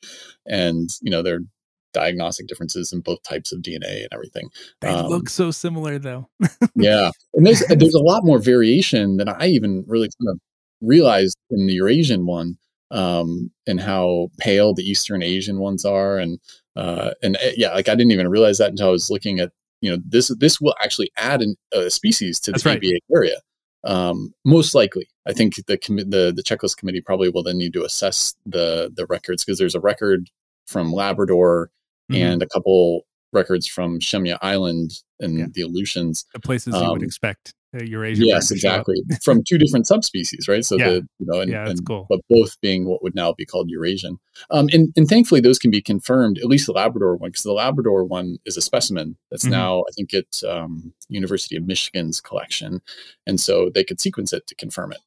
[0.47, 1.45] And, you know, there are
[1.93, 4.51] diagnostic differences in both types of DNA and everything.
[4.81, 6.29] They um, look so similar though.
[6.75, 7.11] yeah.
[7.35, 10.41] And there's, there's a lot more variation than I even really kind of
[10.83, 12.59] realized in the Eurasian one
[12.91, 16.19] um, and how pale the Eastern Asian ones are.
[16.19, 16.39] And
[16.77, 19.53] uh, and uh, yeah, like I didn't even realize that until I was looking at
[19.81, 22.83] you know this this will actually add an, a species to the That's right.
[23.15, 23.37] area.
[23.85, 27.85] Um, most likely, I think the, the the checklist committee probably will then need to
[27.85, 30.29] assess the the records because there's a record
[30.67, 31.71] from Labrador
[32.11, 32.23] mm-hmm.
[32.23, 35.47] and a couple records from Shemya Island and yeah.
[35.53, 38.25] the Aleutians, the places um, you would um, expect Eurasia.
[38.25, 38.97] Yes, exactly.
[39.23, 40.65] From two different subspecies, right?
[40.65, 40.89] So yeah.
[40.89, 42.07] the you know, and, yeah, that's and, cool.
[42.09, 44.19] But both being what would now be called Eurasian.
[44.51, 46.39] Um, and and thankfully those can be confirmed.
[46.39, 49.53] At least the Labrador one, because the Labrador one is a specimen that's mm-hmm.
[49.53, 52.81] now I think at um, University of Michigan's collection,
[53.27, 55.01] and so they could sequence it to confirm it.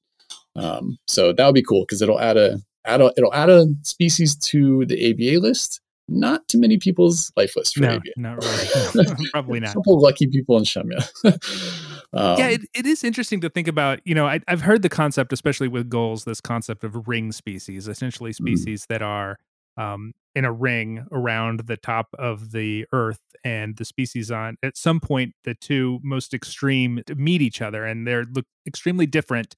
[0.55, 3.67] Um, so that would be cool because it'll add a add a it'll add a
[3.83, 8.09] species to the ABA list not too many people's life list for no, ABA.
[8.17, 9.05] Not really.
[9.31, 9.71] Probably not.
[9.71, 11.07] A couple lucky people in Shemya.
[12.13, 13.99] um, yeah, it, it is interesting to think about.
[14.05, 17.87] You know, I, have heard the concept, especially with goals, this concept of ring species,
[17.87, 18.45] essentially mm-hmm.
[18.45, 18.93] species mm-hmm.
[18.93, 19.37] that are
[19.77, 24.75] um, in a ring around the top of the earth and the species on at
[24.75, 29.55] some point the two most extreme meet each other and they're look extremely different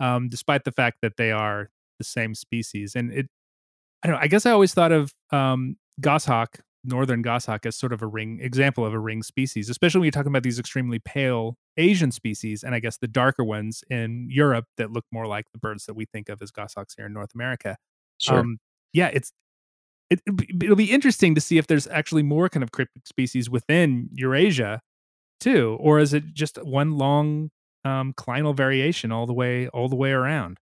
[0.00, 3.28] um, despite the fact that they are the same species and it
[4.02, 4.22] I don't know.
[4.22, 8.38] I guess I always thought of um, goshawk, northern goshawk, as sort of a ring
[8.40, 12.62] example of a ring species, especially when you're talking about these extremely pale Asian species,
[12.62, 15.94] and I guess the darker ones in Europe that look more like the birds that
[15.94, 17.76] we think of as goshawks here in North America.
[18.18, 18.38] Sure.
[18.38, 18.58] Um,
[18.92, 19.32] yeah, it's
[20.10, 20.20] it,
[20.62, 24.80] it'll be interesting to see if there's actually more kind of cryptic species within Eurasia
[25.38, 27.50] too, or is it just one long
[27.84, 30.58] um, clinal variation all the way all the way around?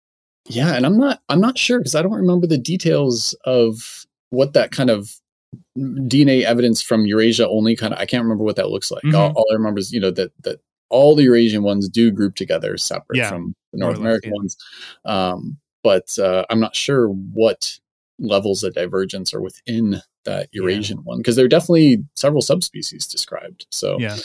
[0.47, 4.53] Yeah, and I'm not I'm not sure because I don't remember the details of what
[4.53, 5.19] that kind of
[5.77, 9.03] DNA evidence from Eurasia only kind of I can't remember what that looks like.
[9.03, 9.15] Mm-hmm.
[9.15, 12.35] All, all, I remember is you know that that all the Eurasian ones do group
[12.35, 13.29] together separate yeah.
[13.29, 14.37] from the North American yeah.
[14.37, 14.57] ones.
[15.05, 17.71] Um, but uh, I'm not sure what
[18.19, 21.03] levels of divergence are within that Eurasian yeah.
[21.03, 23.67] one because there are definitely several subspecies described.
[23.71, 24.17] So yeah.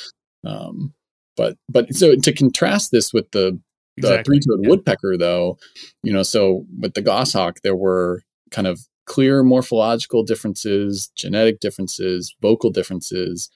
[0.45, 0.95] Um,
[1.37, 3.59] but but so to contrast this with the
[3.97, 4.39] the exactly.
[4.39, 5.59] three-toed woodpecker though,
[6.03, 12.37] you know, so with the goshawk there were kind of clear morphological differences, genetic differences,
[12.41, 13.51] vocal differences.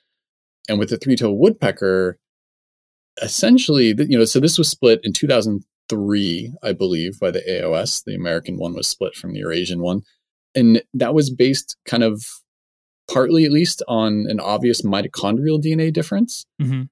[0.69, 2.19] And with the three-toed woodpecker,
[3.21, 8.03] essentially, you know, so this was split in 2003, I believe, by the AOS.
[8.05, 10.03] The American one was split from the Eurasian one.
[10.55, 12.25] And that was based kind of
[13.11, 16.47] partly, at least, on an obvious mitochondrial DNA difference.
[16.61, 16.83] Mm-hmm.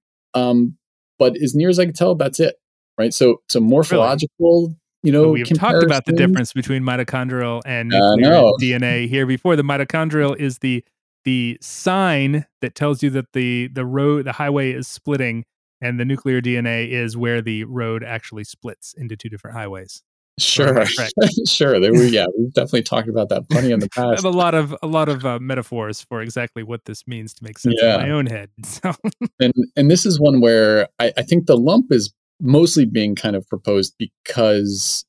[0.41, 0.77] Um,
[1.19, 2.57] but as near as I can tell, that's it.
[2.99, 3.15] Right.
[3.15, 4.77] So, so morphological really?
[5.03, 9.57] You know, we've talked about the difference between mitochondrial and nuclear uh, DNA here before.
[9.57, 10.85] The mitochondrial is the
[11.25, 15.45] the sign that tells you that the the road the highway is splitting,
[15.81, 20.03] and the nuclear DNA is where the road actually splits into two different highways.
[20.39, 20.85] Sure,
[21.47, 21.79] sure.
[21.81, 24.07] There we yeah, we've definitely talked about that plenty in the past.
[24.13, 27.35] I have a lot of a lot of uh, metaphors for exactly what this means
[27.35, 27.97] to make sense yeah.
[27.97, 28.51] in my own head.
[28.65, 28.93] So.
[29.41, 33.37] and and this is one where I, I think the lump is mostly being kind
[33.37, 35.05] of proposed because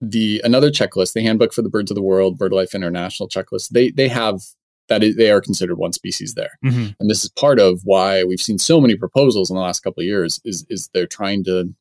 [0.00, 3.90] the another checklist, the Handbook for the Birds of the World, BirdLife International checklist, they
[3.90, 4.40] they have
[4.88, 6.88] that is, they are considered one species there, mm-hmm.
[7.00, 10.02] and this is part of why we've seen so many proposals in the last couple
[10.02, 10.40] of years.
[10.44, 11.74] Is is they're trying to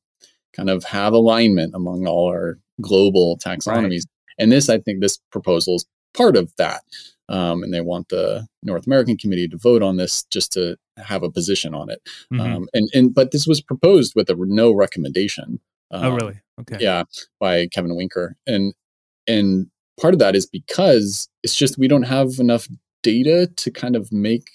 [0.53, 4.39] kind of have alignment among all our global taxonomies, right.
[4.39, 6.83] and this I think this proposal is part of that.
[7.29, 11.23] Um, and they want the North American Committee to vote on this just to have
[11.23, 12.01] a position on it.
[12.31, 12.41] Mm-hmm.
[12.41, 15.59] Um, and and but this was proposed with a no recommendation.
[15.91, 16.39] Oh, um, oh, really?
[16.61, 16.77] Okay.
[16.79, 17.03] Yeah,
[17.39, 18.73] by Kevin Winker, and
[19.27, 19.67] and
[19.99, 22.67] part of that is because it's just we don't have enough
[23.03, 24.49] data to kind of make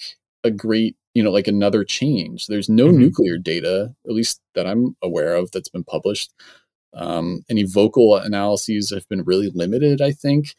[0.44, 2.46] a great you know like another change.
[2.46, 2.98] There's no mm-hmm.
[2.98, 6.32] nuclear data, at least that I'm aware of, that's been published.
[6.94, 10.54] Um, any vocal analyses have been really limited, I think.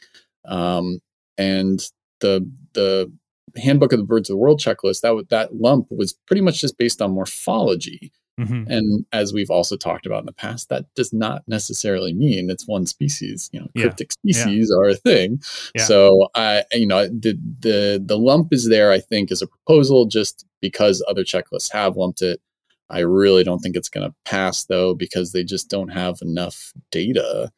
[0.45, 0.99] Um,
[1.37, 1.81] and
[2.19, 3.11] the the
[3.57, 6.77] handbook of the birds of the world checklist that that lump was pretty much just
[6.77, 8.69] based on morphology mm-hmm.
[8.71, 12.67] and as we've also talked about in the past that does not necessarily mean it's
[12.67, 13.83] one species you know yeah.
[13.83, 14.77] cryptic species yeah.
[14.77, 15.41] are a thing
[15.75, 15.83] yeah.
[15.83, 20.05] so i you know the the the lump is there i think as a proposal
[20.05, 22.39] just because other checklists have lumped it
[22.89, 26.71] i really don't think it's going to pass though because they just don't have enough
[26.91, 27.51] data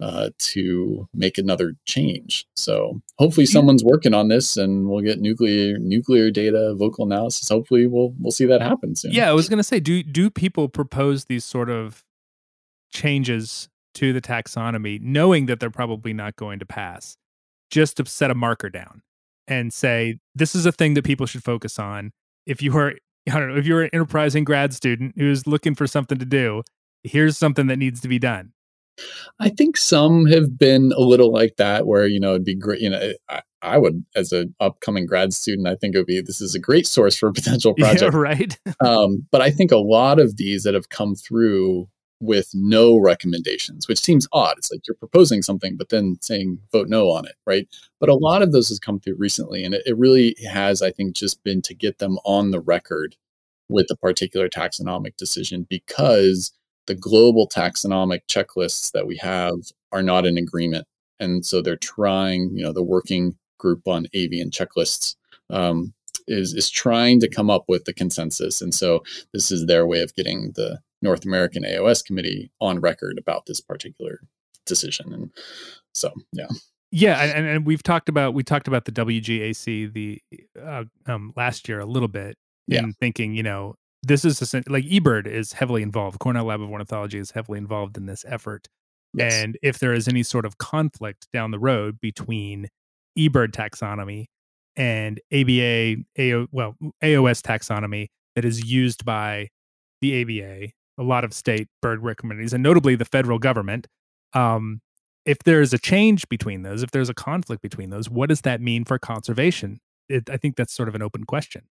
[0.00, 2.46] uh, to make another change.
[2.56, 7.48] So hopefully someone's working on this, and we'll get nuclear nuclear data, vocal analysis.
[7.48, 9.12] Hopefully we'll we'll see that happen soon.
[9.12, 12.04] Yeah, I was going to say, do do people propose these sort of
[12.92, 17.16] changes to the taxonomy, knowing that they're probably not going to pass,
[17.70, 19.02] just to set a marker down
[19.46, 22.12] and say this is a thing that people should focus on.
[22.46, 22.94] If you are
[23.28, 26.62] I don't know, if you're an enterprising grad student who's looking for something to do,
[27.02, 28.52] here's something that needs to be done
[29.38, 32.80] I think some have been a little like that, where you know it'd be great.
[32.80, 36.20] You know, I, I would as an upcoming grad student, I think it would be
[36.20, 38.58] this is a great source for a potential project, yeah, right?
[38.84, 41.88] um, but I think a lot of these that have come through
[42.20, 44.58] with no recommendations, which seems odd.
[44.58, 47.66] It's like you're proposing something, but then saying vote no on it, right?
[47.98, 50.90] But a lot of those has come through recently, and it, it really has, I
[50.90, 53.16] think, just been to get them on the record
[53.70, 56.52] with a particular taxonomic decision because
[56.90, 59.54] the global taxonomic checklists that we have
[59.92, 60.84] are not in agreement.
[61.20, 65.14] And so they're trying, you know, the working group on avian checklists
[65.50, 65.94] um,
[66.26, 68.60] is, is trying to come up with the consensus.
[68.60, 73.18] And so this is their way of getting the North American AOS committee on record
[73.18, 74.22] about this particular
[74.66, 75.12] decision.
[75.12, 75.30] And
[75.94, 76.48] so, yeah.
[76.90, 80.20] Yeah, and, and we've talked about we talked about the WGAC the
[80.60, 82.92] uh, um, last year a little bit in yeah.
[82.98, 86.18] thinking, you know, this is a, like eBird is heavily involved.
[86.18, 88.68] Cornell Lab of Ornithology is heavily involved in this effort.
[89.14, 89.34] Yes.
[89.34, 92.68] And if there is any sort of conflict down the road between
[93.18, 94.26] eBird taxonomy
[94.76, 99.48] and ABA, AO, well, AOS taxonomy that is used by
[100.00, 103.86] the ABA, a lot of state bird communities, and notably the federal government.
[104.32, 104.80] Um,
[105.26, 108.42] if there is a change between those, if there's a conflict between those, what does
[108.42, 109.80] that mean for conservation?
[110.08, 111.64] It, I think that's sort of an open question.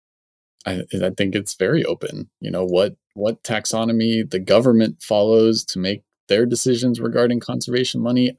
[0.66, 2.28] I, I think it's very open.
[2.40, 8.36] You know what what taxonomy the government follows to make their decisions regarding conservation money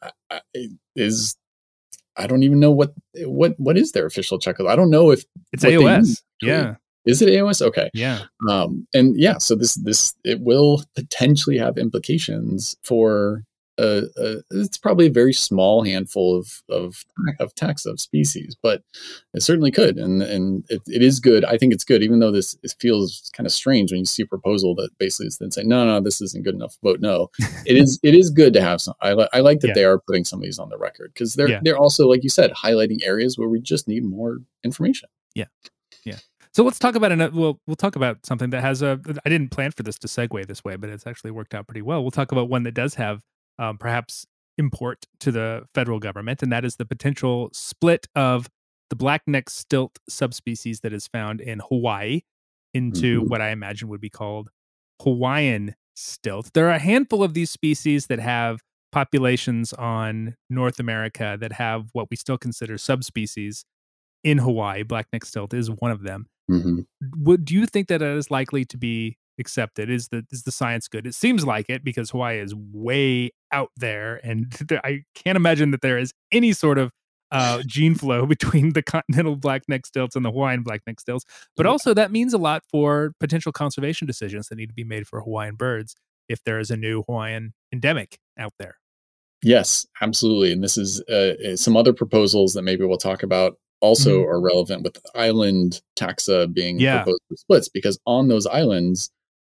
[0.95, 1.35] is
[2.15, 4.69] I don't even know what what what is their official checklist.
[4.69, 6.21] I don't know if it's AOS.
[6.41, 6.75] Yeah.
[7.05, 7.61] Is it AOS?
[7.61, 7.89] Okay.
[7.93, 8.23] Yeah.
[8.49, 13.45] Um, and yeah, so this this it will potentially have implications for
[13.79, 17.05] a, a, it's probably a very small handful of of
[17.39, 18.83] of taxa of species, but
[19.33, 21.45] it certainly could, and and it, it is good.
[21.45, 24.27] I think it's good, even though this feels kind of strange when you see a
[24.27, 26.77] proposal that basically is then saying no, no, this isn't good enough.
[26.83, 27.29] Vote no.
[27.65, 28.93] it is it is good to have some.
[29.01, 29.73] I, li- I like that yeah.
[29.73, 31.59] they are putting some of these on the record because they're yeah.
[31.63, 35.09] they're also like you said highlighting areas where we just need more information.
[35.35, 35.45] Yeah,
[36.03, 36.17] yeah.
[36.51, 37.35] So let's talk about another.
[37.35, 38.99] We'll we'll talk about something that has a.
[39.25, 41.81] I didn't plan for this to segue this way, but it's actually worked out pretty
[41.81, 42.01] well.
[42.01, 43.21] We'll talk about one that does have
[43.59, 44.25] um, perhaps
[44.57, 48.49] import to the federal government, and that is the potential split of
[48.89, 52.21] the blackneck stilt subspecies that is found in Hawaii
[52.73, 53.29] into mm-hmm.
[53.29, 54.49] what I imagine would be called
[55.01, 56.51] Hawaiian stilt.
[56.53, 61.89] There are a handful of these species that have populations on North America that have
[61.93, 63.65] what we still consider subspecies
[64.23, 64.83] in Hawaii.
[64.83, 66.27] Blackneck stilt is one of them.
[66.49, 66.79] Mm-hmm.
[67.23, 69.89] Would do you think that it is likely to be accepted?
[69.89, 71.07] Is the is the science good?
[71.07, 75.81] It seems like it because Hawaii is way out there, and I can't imagine that
[75.81, 76.91] there is any sort of
[77.31, 81.25] uh, gene flow between the continental blackneck stilts and the Hawaiian blackneck stilts.
[81.55, 85.07] But also, that means a lot for potential conservation decisions that need to be made
[85.07, 85.95] for Hawaiian birds
[86.27, 88.75] if there is a new Hawaiian endemic out there.
[89.41, 90.51] Yes, absolutely.
[90.51, 94.29] And this is uh, some other proposals that maybe we'll talk about also mm-hmm.
[94.29, 96.97] are relevant with island taxa being yeah.
[97.03, 99.09] proposed for splits because on those islands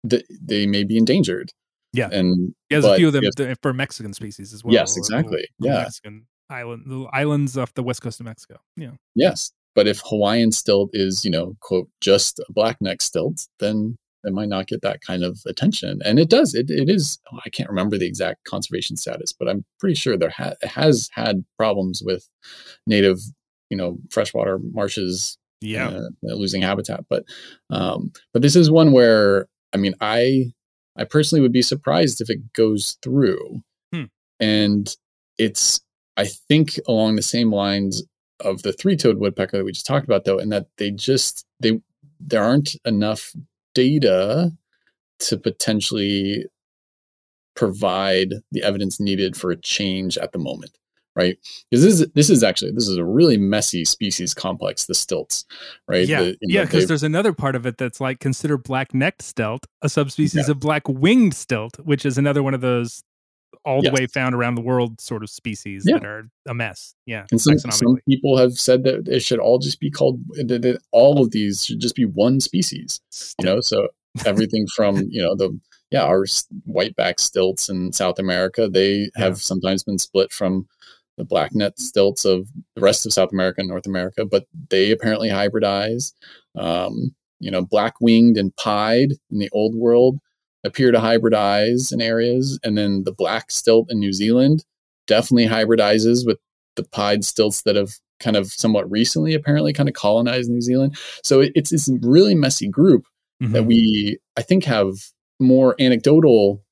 [0.10, 1.52] th- they may be endangered.
[1.94, 4.74] Yeah, and yeah, there's a few of them if, for Mexican species as well.
[4.74, 5.48] Yes, exactly.
[5.60, 8.60] yeah, Mexican island, the islands off the west coast of Mexico.
[8.76, 8.92] Yeah.
[9.16, 14.34] Yes, but if Hawaiian stilt is you know quote just a blackneck stilt, then it
[14.34, 16.00] might not get that kind of attention.
[16.04, 16.54] And it does.
[16.54, 17.20] It, it is.
[17.32, 21.10] Oh, I can't remember the exact conservation status, but I'm pretty sure there ha- has
[21.14, 22.28] had problems with
[22.86, 23.20] native
[23.70, 27.24] you know freshwater marshes yeah uh, losing habitat but
[27.70, 29.48] um but this is one where
[29.78, 30.52] i mean i
[30.98, 33.62] i personally would be surprised if it goes through
[33.94, 34.06] hmm.
[34.40, 34.96] and
[35.38, 35.82] it's
[36.18, 38.04] i think along the same lines
[38.40, 41.80] of the three-toed woodpecker that we just talked about though and that they just they
[42.20, 43.32] there aren't enough
[43.74, 44.52] data
[45.20, 46.46] to potentially
[47.56, 50.78] provide the evidence needed for a change at the moment
[51.18, 51.38] right?
[51.70, 55.46] Because this is this is actually this is a really messy species complex, the stilts,
[55.88, 56.08] right?
[56.08, 56.64] Yeah, the, yeah.
[56.64, 60.52] Because there's another part of it that's like consider black-necked stilt a subspecies yeah.
[60.52, 63.04] of black-winged stilt, which is another one of those
[63.66, 63.94] all the yes.
[63.94, 65.98] way found around the world sort of species yeah.
[65.98, 66.94] that are a mess.
[67.06, 70.80] Yeah, and some, some people have said that it should all just be called that
[70.92, 73.02] all of these should just be one species.
[73.40, 73.88] You know, so
[74.26, 75.60] everything from you know the
[75.90, 76.26] yeah our
[76.66, 80.68] whiteback stilts in South America they have sometimes been split from
[81.18, 85.30] the blackneck stilts of the rest of South America and North America, but they apparently
[85.30, 86.14] hybridize.
[86.56, 90.20] Um, you know, black winged and pied in the old world
[90.64, 94.66] appear to hybridize in areas, and then the black stilt in New Zealand
[95.08, 96.38] definitely hybridizes with
[96.76, 100.98] the pied stilts that have kind of somewhat recently apparently kind of colonized New Zealand.
[101.24, 103.06] So it, it's this really messy group
[103.42, 103.54] mm-hmm.
[103.54, 104.94] that we I think have
[105.40, 106.64] more anecdotal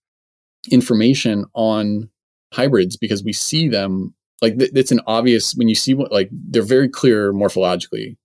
[0.71, 2.09] information on
[2.53, 6.29] hybrids because we see them like th- it's an obvious when you see what like
[6.31, 8.17] they're very clear morphologically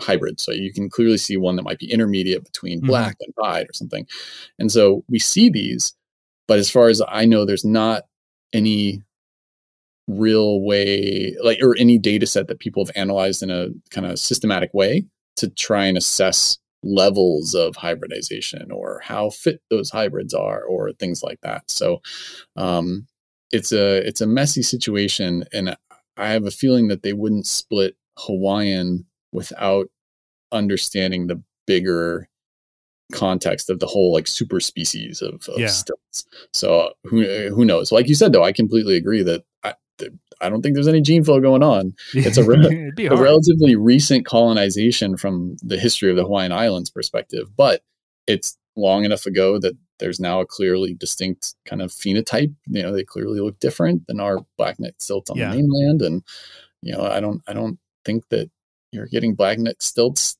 [0.00, 0.42] hybrids.
[0.42, 2.88] So you can clearly see one that might be intermediate between mm-hmm.
[2.88, 4.06] black and pied or something.
[4.58, 5.94] And so we see these,
[6.46, 8.04] but as far as I know, there's not
[8.52, 9.02] any
[10.08, 14.18] real way like or any data set that people have analyzed in a kind of
[14.18, 15.04] systematic way
[15.36, 21.24] to try and assess levels of hybridization or how fit those hybrids are or things
[21.24, 22.00] like that so
[22.54, 23.04] um,
[23.52, 25.76] it's a it's a messy situation, and
[26.16, 29.88] I have a feeling that they wouldn't split Hawaiian without
[30.52, 32.28] understanding the bigger
[33.12, 35.68] context of the whole like super species of, of yeah.
[35.68, 36.26] stilts.
[36.52, 37.92] So who who knows?
[37.92, 39.74] Like you said though, I completely agree that I,
[40.40, 41.94] I don't think there's any gene flow going on.
[42.14, 47.48] It's a, re- a relatively recent colonization from the history of the Hawaiian Islands perspective,
[47.56, 47.82] but
[48.26, 52.54] it's long enough ago that there's now a clearly distinct kind of phenotype.
[52.66, 55.50] You know, they clearly look different than our blackneck stilts on yeah.
[55.50, 56.02] the mainland.
[56.02, 56.22] And,
[56.82, 58.50] you know, I don't I don't think that
[58.92, 60.36] you're getting blackneck stilts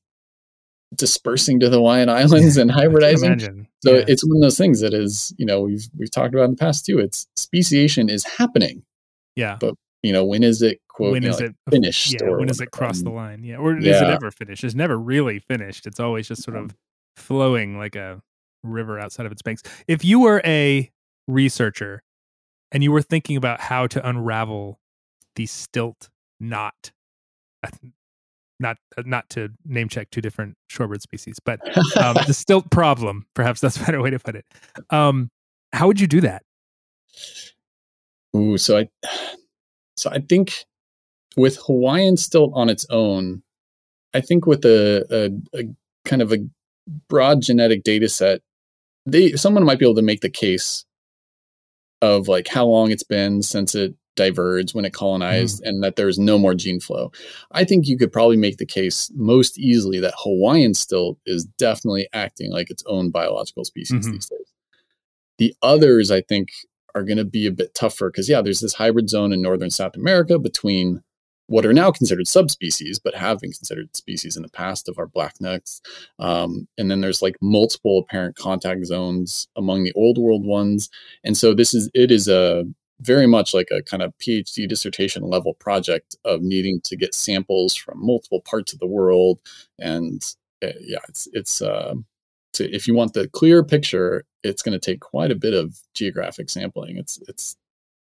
[0.95, 3.67] dispersing to the Hawaiian Islands and hybridizing.
[3.85, 4.05] So yeah.
[4.07, 6.57] it's one of those things that is, you know, we've we've talked about in the
[6.57, 6.99] past too.
[6.99, 8.83] It's speciation is happening.
[9.35, 9.57] Yeah.
[9.59, 12.15] But you know, when is it quote when is know, it finished?
[12.21, 13.43] Yeah, when does it cross um, the line?
[13.43, 13.57] Yeah.
[13.57, 14.65] Or is it ever finished?
[14.65, 15.87] It's never really finished.
[15.87, 16.75] It's always just sort of
[17.17, 18.23] flowing like a
[18.71, 19.62] river outside of its banks.
[19.87, 20.91] If you were a
[21.29, 22.03] researcher
[22.73, 24.79] and you were thinking about how to unravel
[25.37, 26.09] the stilt
[26.41, 26.93] knot,
[28.59, 31.61] not uh, not to name check two different shorebird species, but
[31.99, 34.45] um, the stilt problem, perhaps that's a better way to put it.
[34.91, 35.31] Um,
[35.73, 36.43] how would you do that?
[38.35, 38.89] Ooh, so I,
[39.97, 40.64] so I think
[41.37, 43.43] with Hawaiian stilt on its own,
[44.14, 45.64] I think with a, a, a
[46.05, 46.39] kind of a
[47.09, 48.41] broad genetic data set,
[49.07, 50.85] they someone might be able to make the case
[52.03, 55.69] of like how long it's been since it diverged when it colonized mm.
[55.69, 57.13] and that there's no more gene flow.
[57.53, 62.09] I think you could probably make the case most easily that Hawaiian stilt is definitely
[62.13, 64.13] acting like its own biological species mm-hmm.
[64.13, 64.53] these days.
[65.39, 66.49] The others, I think,
[66.95, 69.71] are going to be a bit tougher because, yeah, there's this hybrid zone in northern
[69.71, 71.03] South America between
[71.49, 75.07] what are now considered subspecies, but have been considered species in the past of our
[75.07, 75.80] blacknecks.
[76.18, 80.90] Um, and then there's like multiple apparent contact zones among the old world ones.
[81.24, 82.64] And so this is, it is a
[83.01, 87.76] very much like a kind of PhD dissertation level project of needing to get samples
[87.76, 89.38] from multiple parts of the world.
[89.78, 90.22] And
[90.62, 91.94] uh, yeah, it's, it's, uh,
[92.55, 95.78] to, if you want the clear picture, it's going to take quite a bit of
[95.94, 96.97] geographic sampling.
[96.97, 97.57] It's, it's,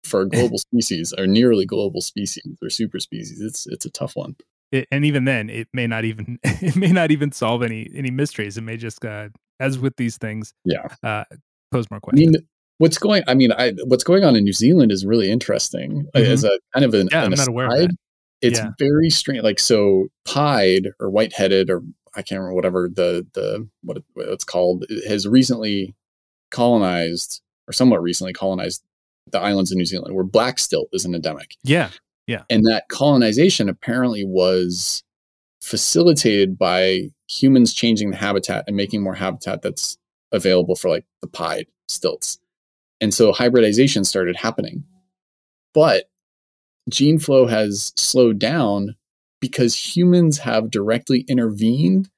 [0.04, 4.36] for global species or nearly global species or super species, it's it's a tough one.
[4.72, 8.12] It, and even then, it may not even it may not even solve any any
[8.12, 8.58] mysteries.
[8.58, 9.30] It may just, uh,
[9.60, 11.26] as with these things, yeah, uh,
[11.72, 12.28] pose more questions.
[12.28, 12.47] I mean,
[12.80, 13.24] what's going?
[13.28, 16.32] I mean, I, what's going on in New Zealand is really interesting mm-hmm.
[16.32, 17.95] as a kind of an, yeah, an I'm not aware of that.
[18.41, 18.72] It's yeah.
[18.78, 19.43] very strange.
[19.43, 21.82] Like so, pied or white-headed or
[22.16, 25.95] I can't remember whatever the the what, it, what it's called it has recently
[26.51, 28.84] colonized or somewhat recently colonized
[29.32, 31.55] the islands of New Zealand where black stilt is an endemic.
[31.63, 31.89] Yeah.
[32.28, 32.43] Yeah.
[32.49, 35.03] And that colonization apparently was
[35.61, 39.97] facilitated by humans changing the habitat and making more habitat that's
[40.32, 42.39] available for like the pied stilts.
[43.01, 44.84] And so hybridization started happening.
[45.74, 46.05] But
[46.89, 48.95] gene flow has slowed down
[49.41, 52.09] because humans have directly intervened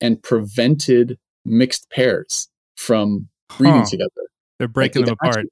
[0.00, 3.86] and prevented mixed pairs from breeding huh.
[3.86, 4.10] together.
[4.58, 5.36] They're breaking like, them apart.
[5.36, 5.50] Actually,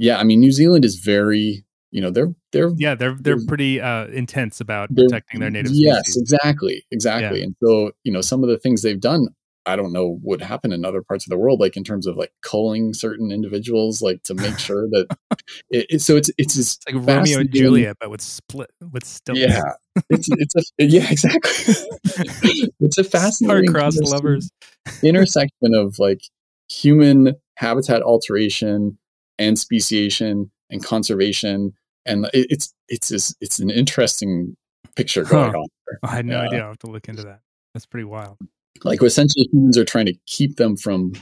[0.00, 3.46] yeah, I mean, New Zealand is very, you know, they're they're yeah, they're they're, they're
[3.46, 5.68] pretty uh, intense about protecting their native.
[5.68, 5.84] Species.
[5.84, 6.22] Yes, species.
[6.22, 7.38] exactly, exactly.
[7.40, 7.44] Yeah.
[7.44, 9.28] And so, you know, some of the things they've done,
[9.66, 12.16] I don't know would happen in other parts of the world, like in terms of
[12.16, 15.18] like culling certain individuals, like to make sure that.
[15.70, 19.36] it, it, so it's it's, it's like Romeo and Juliet, but with split with still.
[19.36, 19.60] Yeah,
[20.08, 21.74] it's it's a yeah exactly.
[22.80, 24.50] it's a fascinating lovers
[25.02, 26.22] intersection of like
[26.70, 28.96] human habitat alteration
[29.40, 31.72] and speciation and conservation.
[32.06, 34.56] And it, it's it's it's an interesting
[34.94, 35.58] picture going huh.
[35.58, 35.68] on.
[35.86, 35.98] There.
[36.04, 36.60] I had no uh, idea.
[36.60, 37.40] I'll have to look into that.
[37.74, 38.38] That's pretty wild.
[38.84, 41.12] Like essentially, humans are trying to keep them from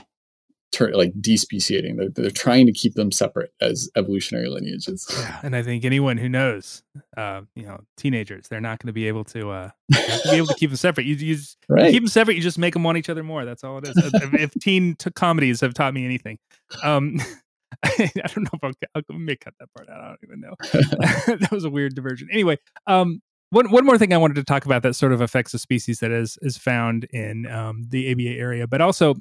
[0.71, 1.97] ter- like despeciating.
[1.97, 5.05] They're, they're trying to keep them separate as evolutionary lineages.
[5.11, 6.83] Yeah, and I think anyone who knows,
[7.17, 10.55] uh, you know, teenagers, they're not going to be able to uh, be able to
[10.55, 11.05] keep them separate.
[11.05, 11.91] You, you just, right.
[11.91, 12.35] keep them separate.
[12.35, 13.45] You just make them want each other more.
[13.45, 13.97] That's all it is.
[13.97, 16.37] if, if teen t- comedies have taught me anything,
[16.83, 17.19] um,
[17.83, 20.01] I don't know if I'll, I'll may cut that part out.
[20.01, 20.55] I don't even know.
[21.39, 22.27] that was a weird diversion.
[22.31, 22.57] Anyway,
[22.87, 25.59] um, one one more thing I wanted to talk about that sort of affects a
[25.59, 29.15] species that is is found in um, the ABA area, but also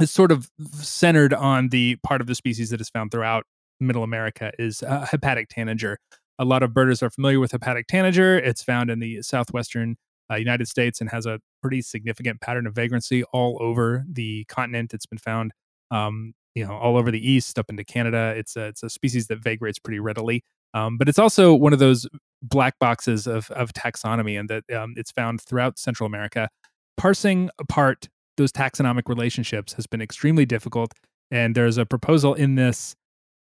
[0.00, 3.44] is sort of centered on the part of the species that is found throughout
[3.80, 5.98] Middle America is uh, hepatic tanager.
[6.38, 8.38] A lot of birders are familiar with hepatic tanager.
[8.38, 9.96] It's found in the southwestern
[10.30, 14.94] uh, United States and has a pretty significant pattern of vagrancy all over the continent.
[14.94, 15.52] It's been found
[15.90, 18.34] um, you know all over the east up into Canada.
[18.36, 20.42] It's a it's a species that vagrates pretty readily,
[20.74, 22.06] um, but it's also one of those
[22.42, 26.48] black boxes of of taxonomy, and that um, it's found throughout Central America.
[26.96, 30.92] Parsing apart those taxonomic relationships has been extremely difficult,
[31.30, 32.96] and there's a proposal in this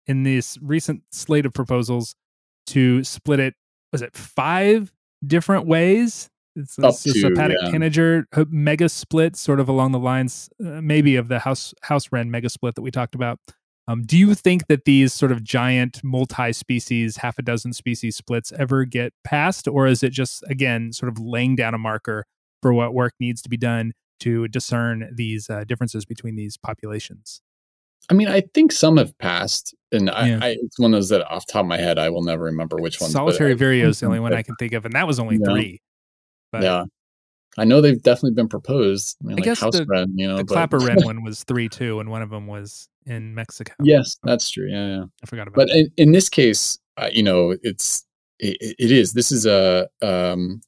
[0.05, 2.15] in this recent slate of proposals
[2.67, 3.55] to split it.
[3.91, 4.91] Was it five
[5.25, 7.71] different ways it's, it's this hepatic yeah.
[7.71, 12.31] tanager mega split, sort of along the lines, uh, maybe of the house house wren
[12.31, 13.39] mega split that we talked about.
[13.87, 18.51] Um, do you think that these sort of giant multi-species, half a dozen species splits
[18.51, 22.25] ever get passed, or is it just again sort of laying down a marker
[22.61, 27.41] for what work needs to be done to discern these uh, differences between these populations?
[28.09, 30.39] I mean, I think some have passed, and I, yeah.
[30.41, 32.77] I, it's one of those that off top of my head I will never remember
[32.77, 33.09] which one.
[33.09, 35.51] Solitary Vireo is the only one I can think of, and that was only yeah.
[35.51, 35.81] three.
[36.51, 36.83] But yeah.
[37.57, 39.17] I know they've definitely been proposed.
[39.21, 40.53] I, mean, I like guess House the, Wren, you know, the but...
[40.53, 43.73] Clapper Wren one was three two, and one of them was in Mexico.
[43.81, 44.69] Yes, that's true.
[44.69, 45.03] Yeah, yeah.
[45.23, 45.63] I forgot about.
[45.63, 45.67] It.
[45.67, 48.05] But in, in, this case, uh, you know, it's
[48.39, 49.13] it, it is.
[49.13, 50.61] This is a um,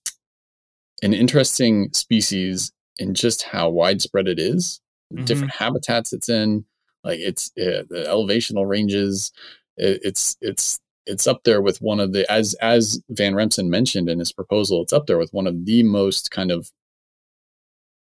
[1.03, 4.81] an interesting species in just how widespread it is,
[5.13, 5.25] mm-hmm.
[5.25, 6.65] different habitats it's in.
[7.03, 9.31] Like it's uh, the elevational ranges.
[9.77, 14.09] It, it's it's it's up there with one of the as as Van Remsen mentioned
[14.09, 14.81] in his proposal.
[14.81, 16.71] It's up there with one of the most kind of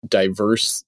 [0.09, 0.84] diverse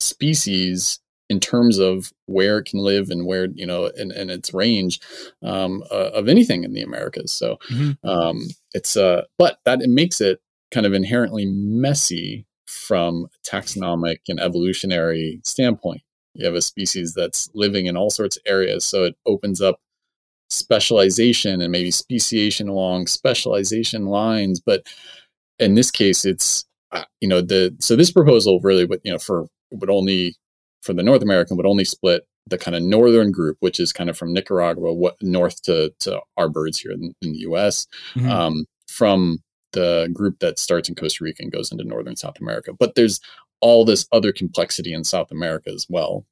[0.00, 4.54] species in terms of where it can live and where you know and, and its
[4.54, 5.00] range
[5.42, 7.32] um, uh, of anything in the Americas.
[7.32, 8.08] So mm-hmm.
[8.08, 8.42] um,
[8.72, 10.40] it's uh, but that it makes it
[10.70, 16.02] kind of inherently messy from a taxonomic and evolutionary standpoint.
[16.34, 19.80] You have a species that's living in all sorts of areas, so it opens up
[20.50, 24.60] specialization and maybe speciation along specialization lines.
[24.60, 24.86] But
[25.58, 29.18] in this case, it's uh, you know the so this proposal really would you know
[29.18, 30.36] for would only
[30.82, 34.08] for the North American would only split the kind of northern group, which is kind
[34.08, 37.86] of from Nicaragua what, north to, to our birds here in, in the U.S.
[38.14, 38.30] Mm-hmm.
[38.30, 39.38] Um, from
[39.72, 42.72] the group that starts in Costa Rica and goes into northern South America.
[42.72, 43.20] But there's
[43.60, 46.24] all this other complexity in South America as well.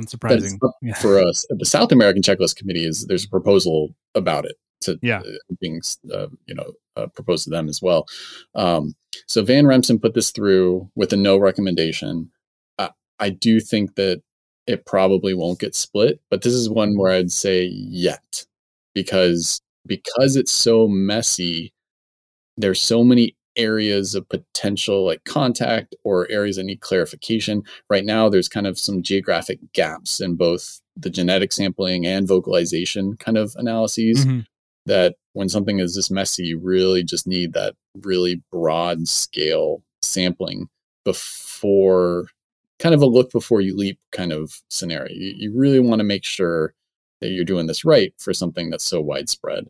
[0.00, 0.94] Unsurprising yeah.
[0.94, 1.46] for us.
[1.48, 5.20] The South American Checklist Committee is there's a proposal about it to yeah.
[5.20, 5.80] Uh, being
[6.12, 8.06] uh, you know uh, proposed to them as well.
[8.54, 8.94] Um,
[9.26, 12.30] so Van Remsen put this through with a no recommendation.
[13.18, 14.22] I do think that
[14.66, 18.44] it probably won't get split, but this is one where I'd say yet
[18.94, 21.72] because because it's so messy,
[22.56, 27.62] there's so many areas of potential like contact or areas that need clarification.
[27.90, 33.16] Right now, there's kind of some geographic gaps in both the genetic sampling and vocalization
[33.16, 34.24] kind of analyses.
[34.24, 34.40] Mm-hmm.
[34.86, 40.68] That when something is this messy, you really just need that really broad scale sampling
[41.04, 42.28] before
[42.78, 45.12] kind of a look before you leap kind of scenario.
[45.12, 46.74] You, you really want to make sure
[47.20, 49.66] that you're doing this right for something that's so widespread.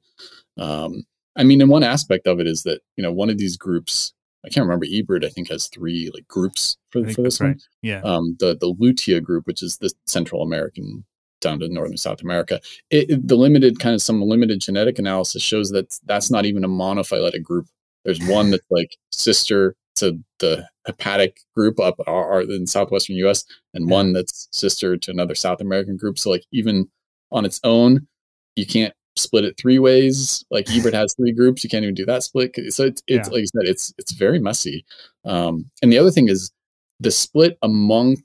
[0.58, 1.04] Um,
[1.36, 4.12] I mean, and one aspect of it is that you know one of these groups.
[4.44, 4.86] I can't remember.
[4.86, 7.50] eBird, I think, has three like groups for, for this one.
[7.50, 7.62] Right.
[7.82, 8.00] Yeah.
[8.02, 11.04] Um, the the Lutea group, which is the Central American
[11.40, 12.60] down to northern South America.
[12.90, 16.64] It, it, the limited kind of some limited genetic analysis shows that that's not even
[16.64, 17.66] a monophyletic group.
[18.04, 23.44] There's one that's like sister to the hepatic group up are, in southwestern U.S.
[23.74, 26.18] and one that's sister to another South American group.
[26.18, 26.88] So like even
[27.32, 28.06] on its own,
[28.54, 30.44] you can't split it three ways.
[30.50, 32.54] Like eBird has three groups, you can't even do that split.
[32.70, 33.32] So it's it's yeah.
[33.32, 34.84] like you said, it's it's very messy.
[35.24, 36.52] Um, and the other thing is
[37.00, 38.18] the split among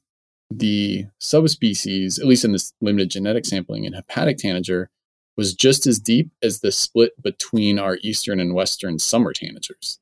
[0.49, 4.89] the subspecies, at least in this limited genetic sampling in hepatic tanager,
[5.37, 9.97] was just as deep as the split between our eastern and western summer tanagers,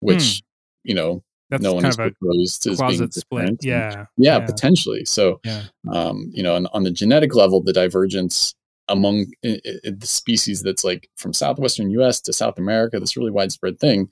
[0.00, 0.46] which hmm
[0.84, 3.56] you know That's no one has proposed as being split.
[3.62, 3.90] Yeah.
[3.90, 4.04] yeah.
[4.16, 5.04] yeah, potentially.
[5.04, 5.64] So, yeah.
[5.92, 8.54] um, you know, on, on, the genetic level, the divergence
[8.88, 12.20] among the species that's like from southwestern U.S.
[12.22, 14.08] to South America, this really widespread thing.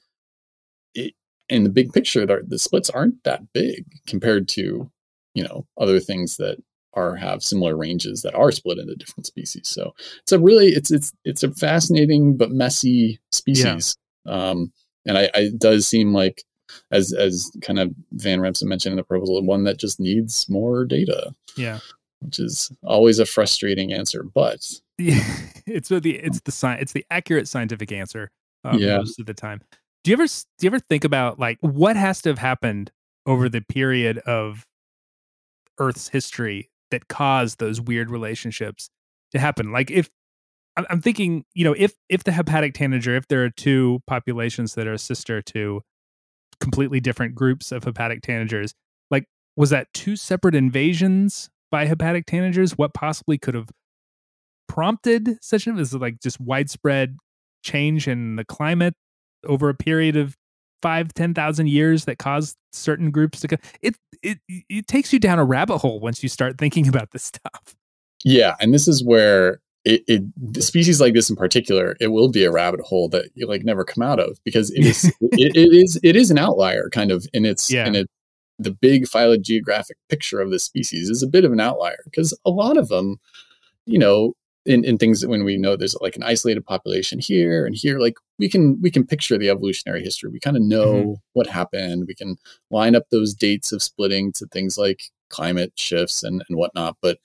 [0.95, 1.15] It,
[1.49, 4.91] in the big picture, the splits aren't that big compared to,
[5.35, 6.63] you know, other things that
[6.95, 9.69] are have similar ranges that are split into different species.
[9.69, 13.97] So it's a really it's it's it's a fascinating but messy species.
[14.25, 14.33] Yeah.
[14.33, 14.73] Um,
[15.07, 16.45] and I, I, it does seem like
[16.91, 20.85] as as kind of Van Remsen mentioned in the proposal, one that just needs more
[20.85, 21.35] data.
[21.57, 21.79] Yeah.
[22.21, 24.67] Which is always a frustrating answer, but
[24.99, 25.25] yeah,
[25.67, 28.31] it's the it's the sci- it's the accurate scientific answer
[28.65, 28.99] um, yeah.
[28.99, 29.63] most of the time.
[30.05, 32.93] Do you ever do you ever think about like what has to have happened
[33.27, 34.67] over the period of
[35.79, 38.91] Earth's history that caused those weird relationships
[39.33, 39.73] to happen?
[39.73, 40.11] Like if
[40.77, 44.87] I'm thinking, you know, if if the hepatic tanager, if there are two populations that
[44.87, 45.83] are sister to
[46.61, 48.75] completely different groups of hepatic tanagers.
[49.11, 49.25] Like,
[49.57, 52.73] was that two separate invasions by hepatic tanagers?
[52.73, 53.69] What possibly could have
[54.69, 57.17] prompted such an is it like just widespread
[57.65, 58.95] change in the climate
[59.45, 60.37] over a period of
[60.81, 65.19] five ten thousand years that caused certain groups to go it it it takes you
[65.19, 67.75] down a rabbit hole once you start thinking about this stuff
[68.25, 72.45] yeah and this is where it, it species like this in particular, it will be
[72.45, 75.73] a rabbit hole that you like never come out of because it is it, it
[75.73, 77.87] is it is an outlier kind of in its yeah.
[77.87, 78.07] in it
[78.61, 82.51] the big phylogeographic picture of the species is a bit of an outlier because a
[82.51, 83.19] lot of them,
[83.87, 84.35] you know,
[84.67, 87.99] in, in things that when we know there's like an isolated population here and here,
[87.99, 90.31] like we can we can picture the evolutionary history.
[90.31, 91.13] We kind of know mm-hmm.
[91.33, 92.05] what happened.
[92.07, 92.37] We can
[92.71, 96.99] line up those dates of splitting to things like climate shifts and, and whatnot.
[97.01, 97.19] But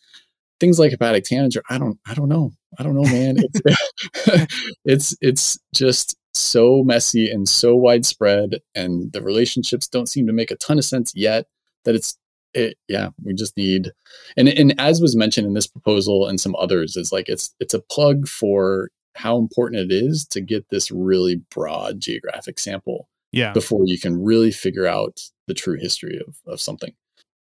[0.60, 2.54] things like hepatic tanager, I don't, I don't know.
[2.80, 3.38] I don't know, man.
[3.38, 10.34] It's, it's, it's just so messy and so widespread, and the relationships don't seem to
[10.34, 11.48] make a ton of sense yet.
[11.84, 12.18] That it's,
[12.54, 13.92] it, yeah, we just need,
[14.38, 17.74] and and as was mentioned in this proposal and some others, is like it's it's
[17.74, 23.54] a plug for how important it is to get this really broad geographic sample yeah.
[23.54, 26.94] before you can really figure out the true history of, of something.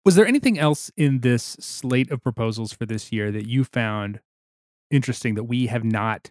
[0.04, 4.20] Was there anything else in this slate of proposals for this year that you found
[4.90, 6.30] interesting that we have not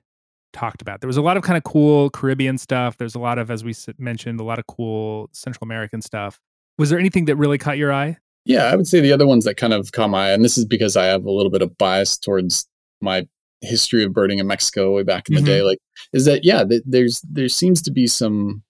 [0.54, 1.01] talked about?
[1.01, 2.97] There was a lot of kind of cool Caribbean stuff.
[2.97, 6.39] There's a lot of, as we mentioned, a lot of cool Central American stuff.
[6.78, 8.18] Was there anything that really caught your eye?
[8.45, 10.58] Yeah, I would say the other ones that kind of caught my eye, and this
[10.58, 12.68] is because I have a little bit of bias towards
[13.01, 13.28] my
[13.62, 15.45] history of birding in Mexico way back in mm-hmm.
[15.45, 15.80] the day, like
[16.12, 18.64] is that yeah, th- there's there seems to be some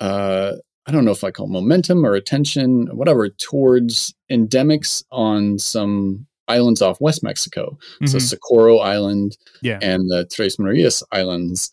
[0.00, 0.52] uh
[0.86, 6.82] I don't know if I call momentum or attention, whatever, towards endemics on some islands
[6.82, 7.78] off West Mexico.
[7.94, 8.06] Mm-hmm.
[8.06, 9.78] So Socorro Island yeah.
[9.82, 11.70] and the Tres Marias Islands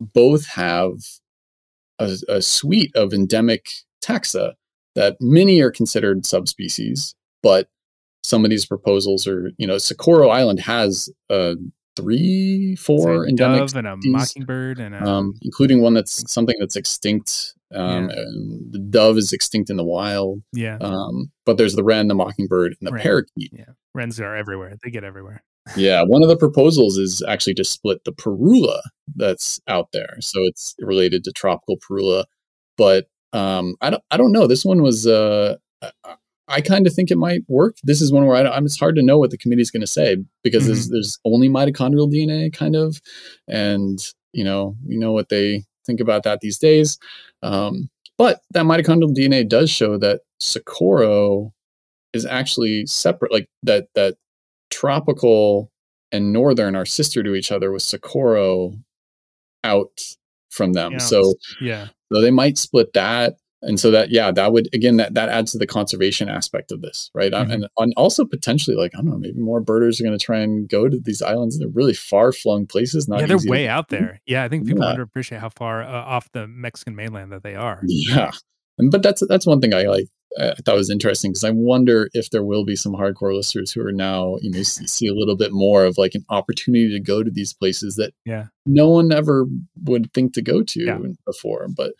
[0.00, 0.92] both have
[1.98, 3.68] a, a suite of endemic
[4.02, 4.54] taxa
[4.94, 7.68] that many are considered subspecies, but
[8.22, 11.54] some of these proposals are, you know, Socorro Island has uh,
[11.96, 16.76] three, four endemic dove and a mockingbird, and a, um, including one that's something that's
[16.76, 17.54] extinct.
[17.74, 18.24] Um, yeah.
[18.70, 20.42] the dove is extinct in the wild.
[20.52, 20.78] Yeah.
[20.80, 23.02] Um, but there's the wren, the mockingbird, and the wren.
[23.02, 23.50] parakeet.
[23.52, 23.72] Yeah.
[23.94, 24.76] Wrens are everywhere.
[24.82, 25.42] They get everywhere.
[25.76, 26.02] yeah.
[26.02, 28.80] One of the proposals is actually to split the parula
[29.14, 30.16] that's out there.
[30.20, 32.24] So it's related to tropical parula,
[32.76, 34.46] but um, I don't, I don't know.
[34.46, 35.56] This one was, uh,
[36.48, 37.76] I kind of think it might work.
[37.84, 39.82] This is one where I, am it's hard to know what the committee is going
[39.82, 40.72] to say because mm-hmm.
[40.72, 43.00] there's, there's only mitochondrial DNA kind of,
[43.46, 44.00] and
[44.32, 46.98] you know, you know what they think about that these days.
[47.42, 51.52] Um, but that mitochondrial DNA does show that Socorro
[52.12, 54.16] is actually separate, like that that
[54.70, 55.70] tropical
[56.12, 58.74] and northern are sister to each other with Socorro
[59.64, 60.00] out
[60.50, 60.92] from them.
[60.92, 60.98] Yeah.
[60.98, 65.14] So yeah, so they might split that and so that yeah that would again that
[65.14, 67.32] that adds to the conservation aspect of this right?
[67.32, 67.52] Uh, mm-hmm.
[67.52, 70.38] and, and also potentially like i don't know maybe more birders are going to try
[70.38, 73.68] and go to these islands they're really far flung places not yeah they're way to-
[73.68, 74.20] out there.
[74.26, 74.94] Yeah i think people yeah.
[74.94, 77.80] underappreciate how far uh, off the mexican mainland that they are.
[77.84, 78.32] Yeah.
[78.78, 80.06] And, but that's that's one thing i like
[80.38, 83.72] I thought it was interesting because I wonder if there will be some hardcore listeners
[83.72, 86.90] who are now, you know, see, see, a little bit more of like an opportunity
[86.92, 88.46] to go to these places that yeah.
[88.64, 89.46] no one ever
[89.82, 90.98] would think to go to yeah.
[91.26, 91.66] before.
[91.76, 91.94] But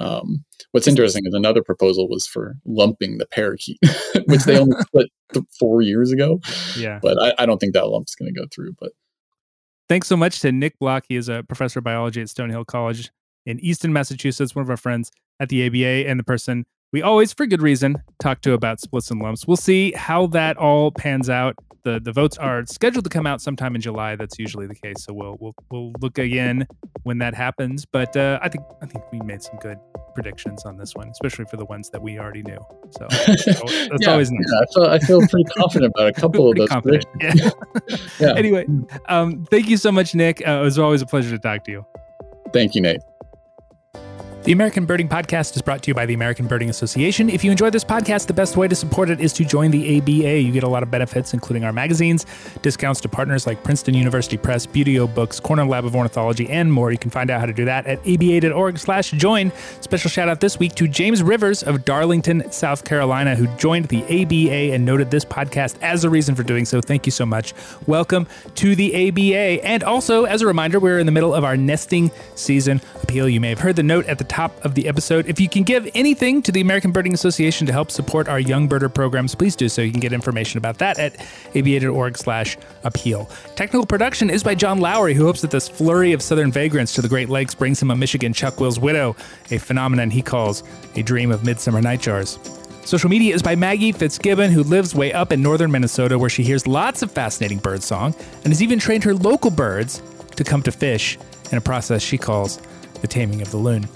[0.00, 3.78] um, what's interesting is another proposal was for lumping the parakeet,
[4.26, 6.40] which they only put th- four years ago.
[6.76, 6.98] Yeah.
[7.00, 8.72] But I, I don't think that lump's going to go through.
[8.80, 8.90] But
[9.88, 11.04] thanks so much to Nick Block.
[11.08, 13.10] He is a professor of biology at Stonehill College
[13.46, 17.32] in Easton, Massachusetts, one of our friends at the ABA and the person we always,
[17.32, 19.46] for good reason, talk to about splits and lumps.
[19.46, 21.56] We'll see how that all pans out.
[21.84, 24.16] The the votes are scheduled to come out sometime in July.
[24.16, 25.04] That's usually the case.
[25.04, 26.66] So we'll we'll we'll look again
[27.04, 27.86] when that happens.
[27.86, 29.78] But uh, I think I think we made some good
[30.14, 32.58] predictions on this one, especially for the ones that we already knew.
[32.90, 33.46] So that's
[34.00, 34.44] yeah, always nice.
[34.50, 36.68] Yeah, I, feel, I feel pretty confident about a couple of those.
[36.68, 37.04] Confident.
[37.20, 37.50] Yeah.
[38.18, 38.32] yeah.
[38.38, 38.66] Anyway,
[39.08, 40.46] um, thank you so much, Nick.
[40.46, 41.86] Uh, it was always a pleasure to talk to you.
[42.52, 43.00] Thank you, Nate.
[44.48, 47.28] The American Birding Podcast is brought to you by the American Birding Association.
[47.28, 49.98] If you enjoy this podcast, the best way to support it is to join the
[49.98, 50.40] ABA.
[50.40, 52.24] You get a lot of benefits, including our magazines,
[52.62, 56.90] discounts to partners like Princeton University Press, Buteo Books, Cornell Lab of Ornithology, and more.
[56.90, 59.52] You can find out how to do that at aba.org slash join.
[59.82, 64.02] Special shout out this week to James Rivers of Darlington, South Carolina, who joined the
[64.04, 66.80] ABA and noted this podcast as a reason for doing so.
[66.80, 67.52] Thank you so much.
[67.86, 69.62] Welcome to the ABA.
[69.62, 73.28] And also, as a reminder, we're in the middle of our nesting season appeal.
[73.28, 75.26] You may have heard the note at the top top of the episode.
[75.26, 78.68] If you can give anything to the American Birding Association to help support our young
[78.68, 79.82] birder programs, please do so.
[79.82, 81.16] You can get information about that at
[81.56, 83.28] aba.org slash appeal.
[83.56, 87.02] Technical production is by John Lowry, who hopes that this flurry of southern vagrants to
[87.02, 89.16] the Great Lakes brings him a Michigan Chuck Will's widow,
[89.50, 90.62] a phenomenon he calls
[90.94, 92.38] a dream of midsummer nightjars.
[92.86, 96.44] Social media is by Maggie Fitzgibbon, who lives way up in northern Minnesota, where she
[96.44, 98.14] hears lots of fascinating bird song
[98.44, 100.00] and has even trained her local birds
[100.36, 101.18] to come to fish
[101.50, 102.60] in a process she calls
[103.00, 103.88] the taming of the loon.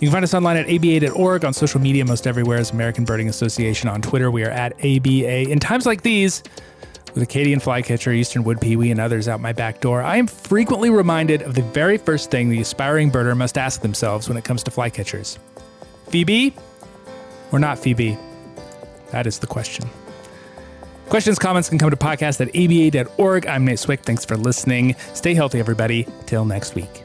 [0.00, 3.28] You can find us online at aba.org, on social media, most everywhere as American Birding
[3.28, 3.88] Association.
[3.88, 5.50] On Twitter, we are at ABA.
[5.50, 6.42] In times like these,
[7.12, 10.88] with Acadian flycatcher, Eastern wood pewee, and others out my back door, I am frequently
[10.88, 14.62] reminded of the very first thing the aspiring birder must ask themselves when it comes
[14.64, 15.38] to flycatchers
[16.08, 16.54] Phoebe
[17.52, 18.16] or not Phoebe?
[19.10, 19.88] That is the question.
[21.08, 23.46] Questions, comments can come to podcast at aba.org.
[23.46, 24.00] I'm Nate Swick.
[24.02, 24.94] Thanks for listening.
[25.12, 26.06] Stay healthy, everybody.
[26.26, 27.02] Till next week.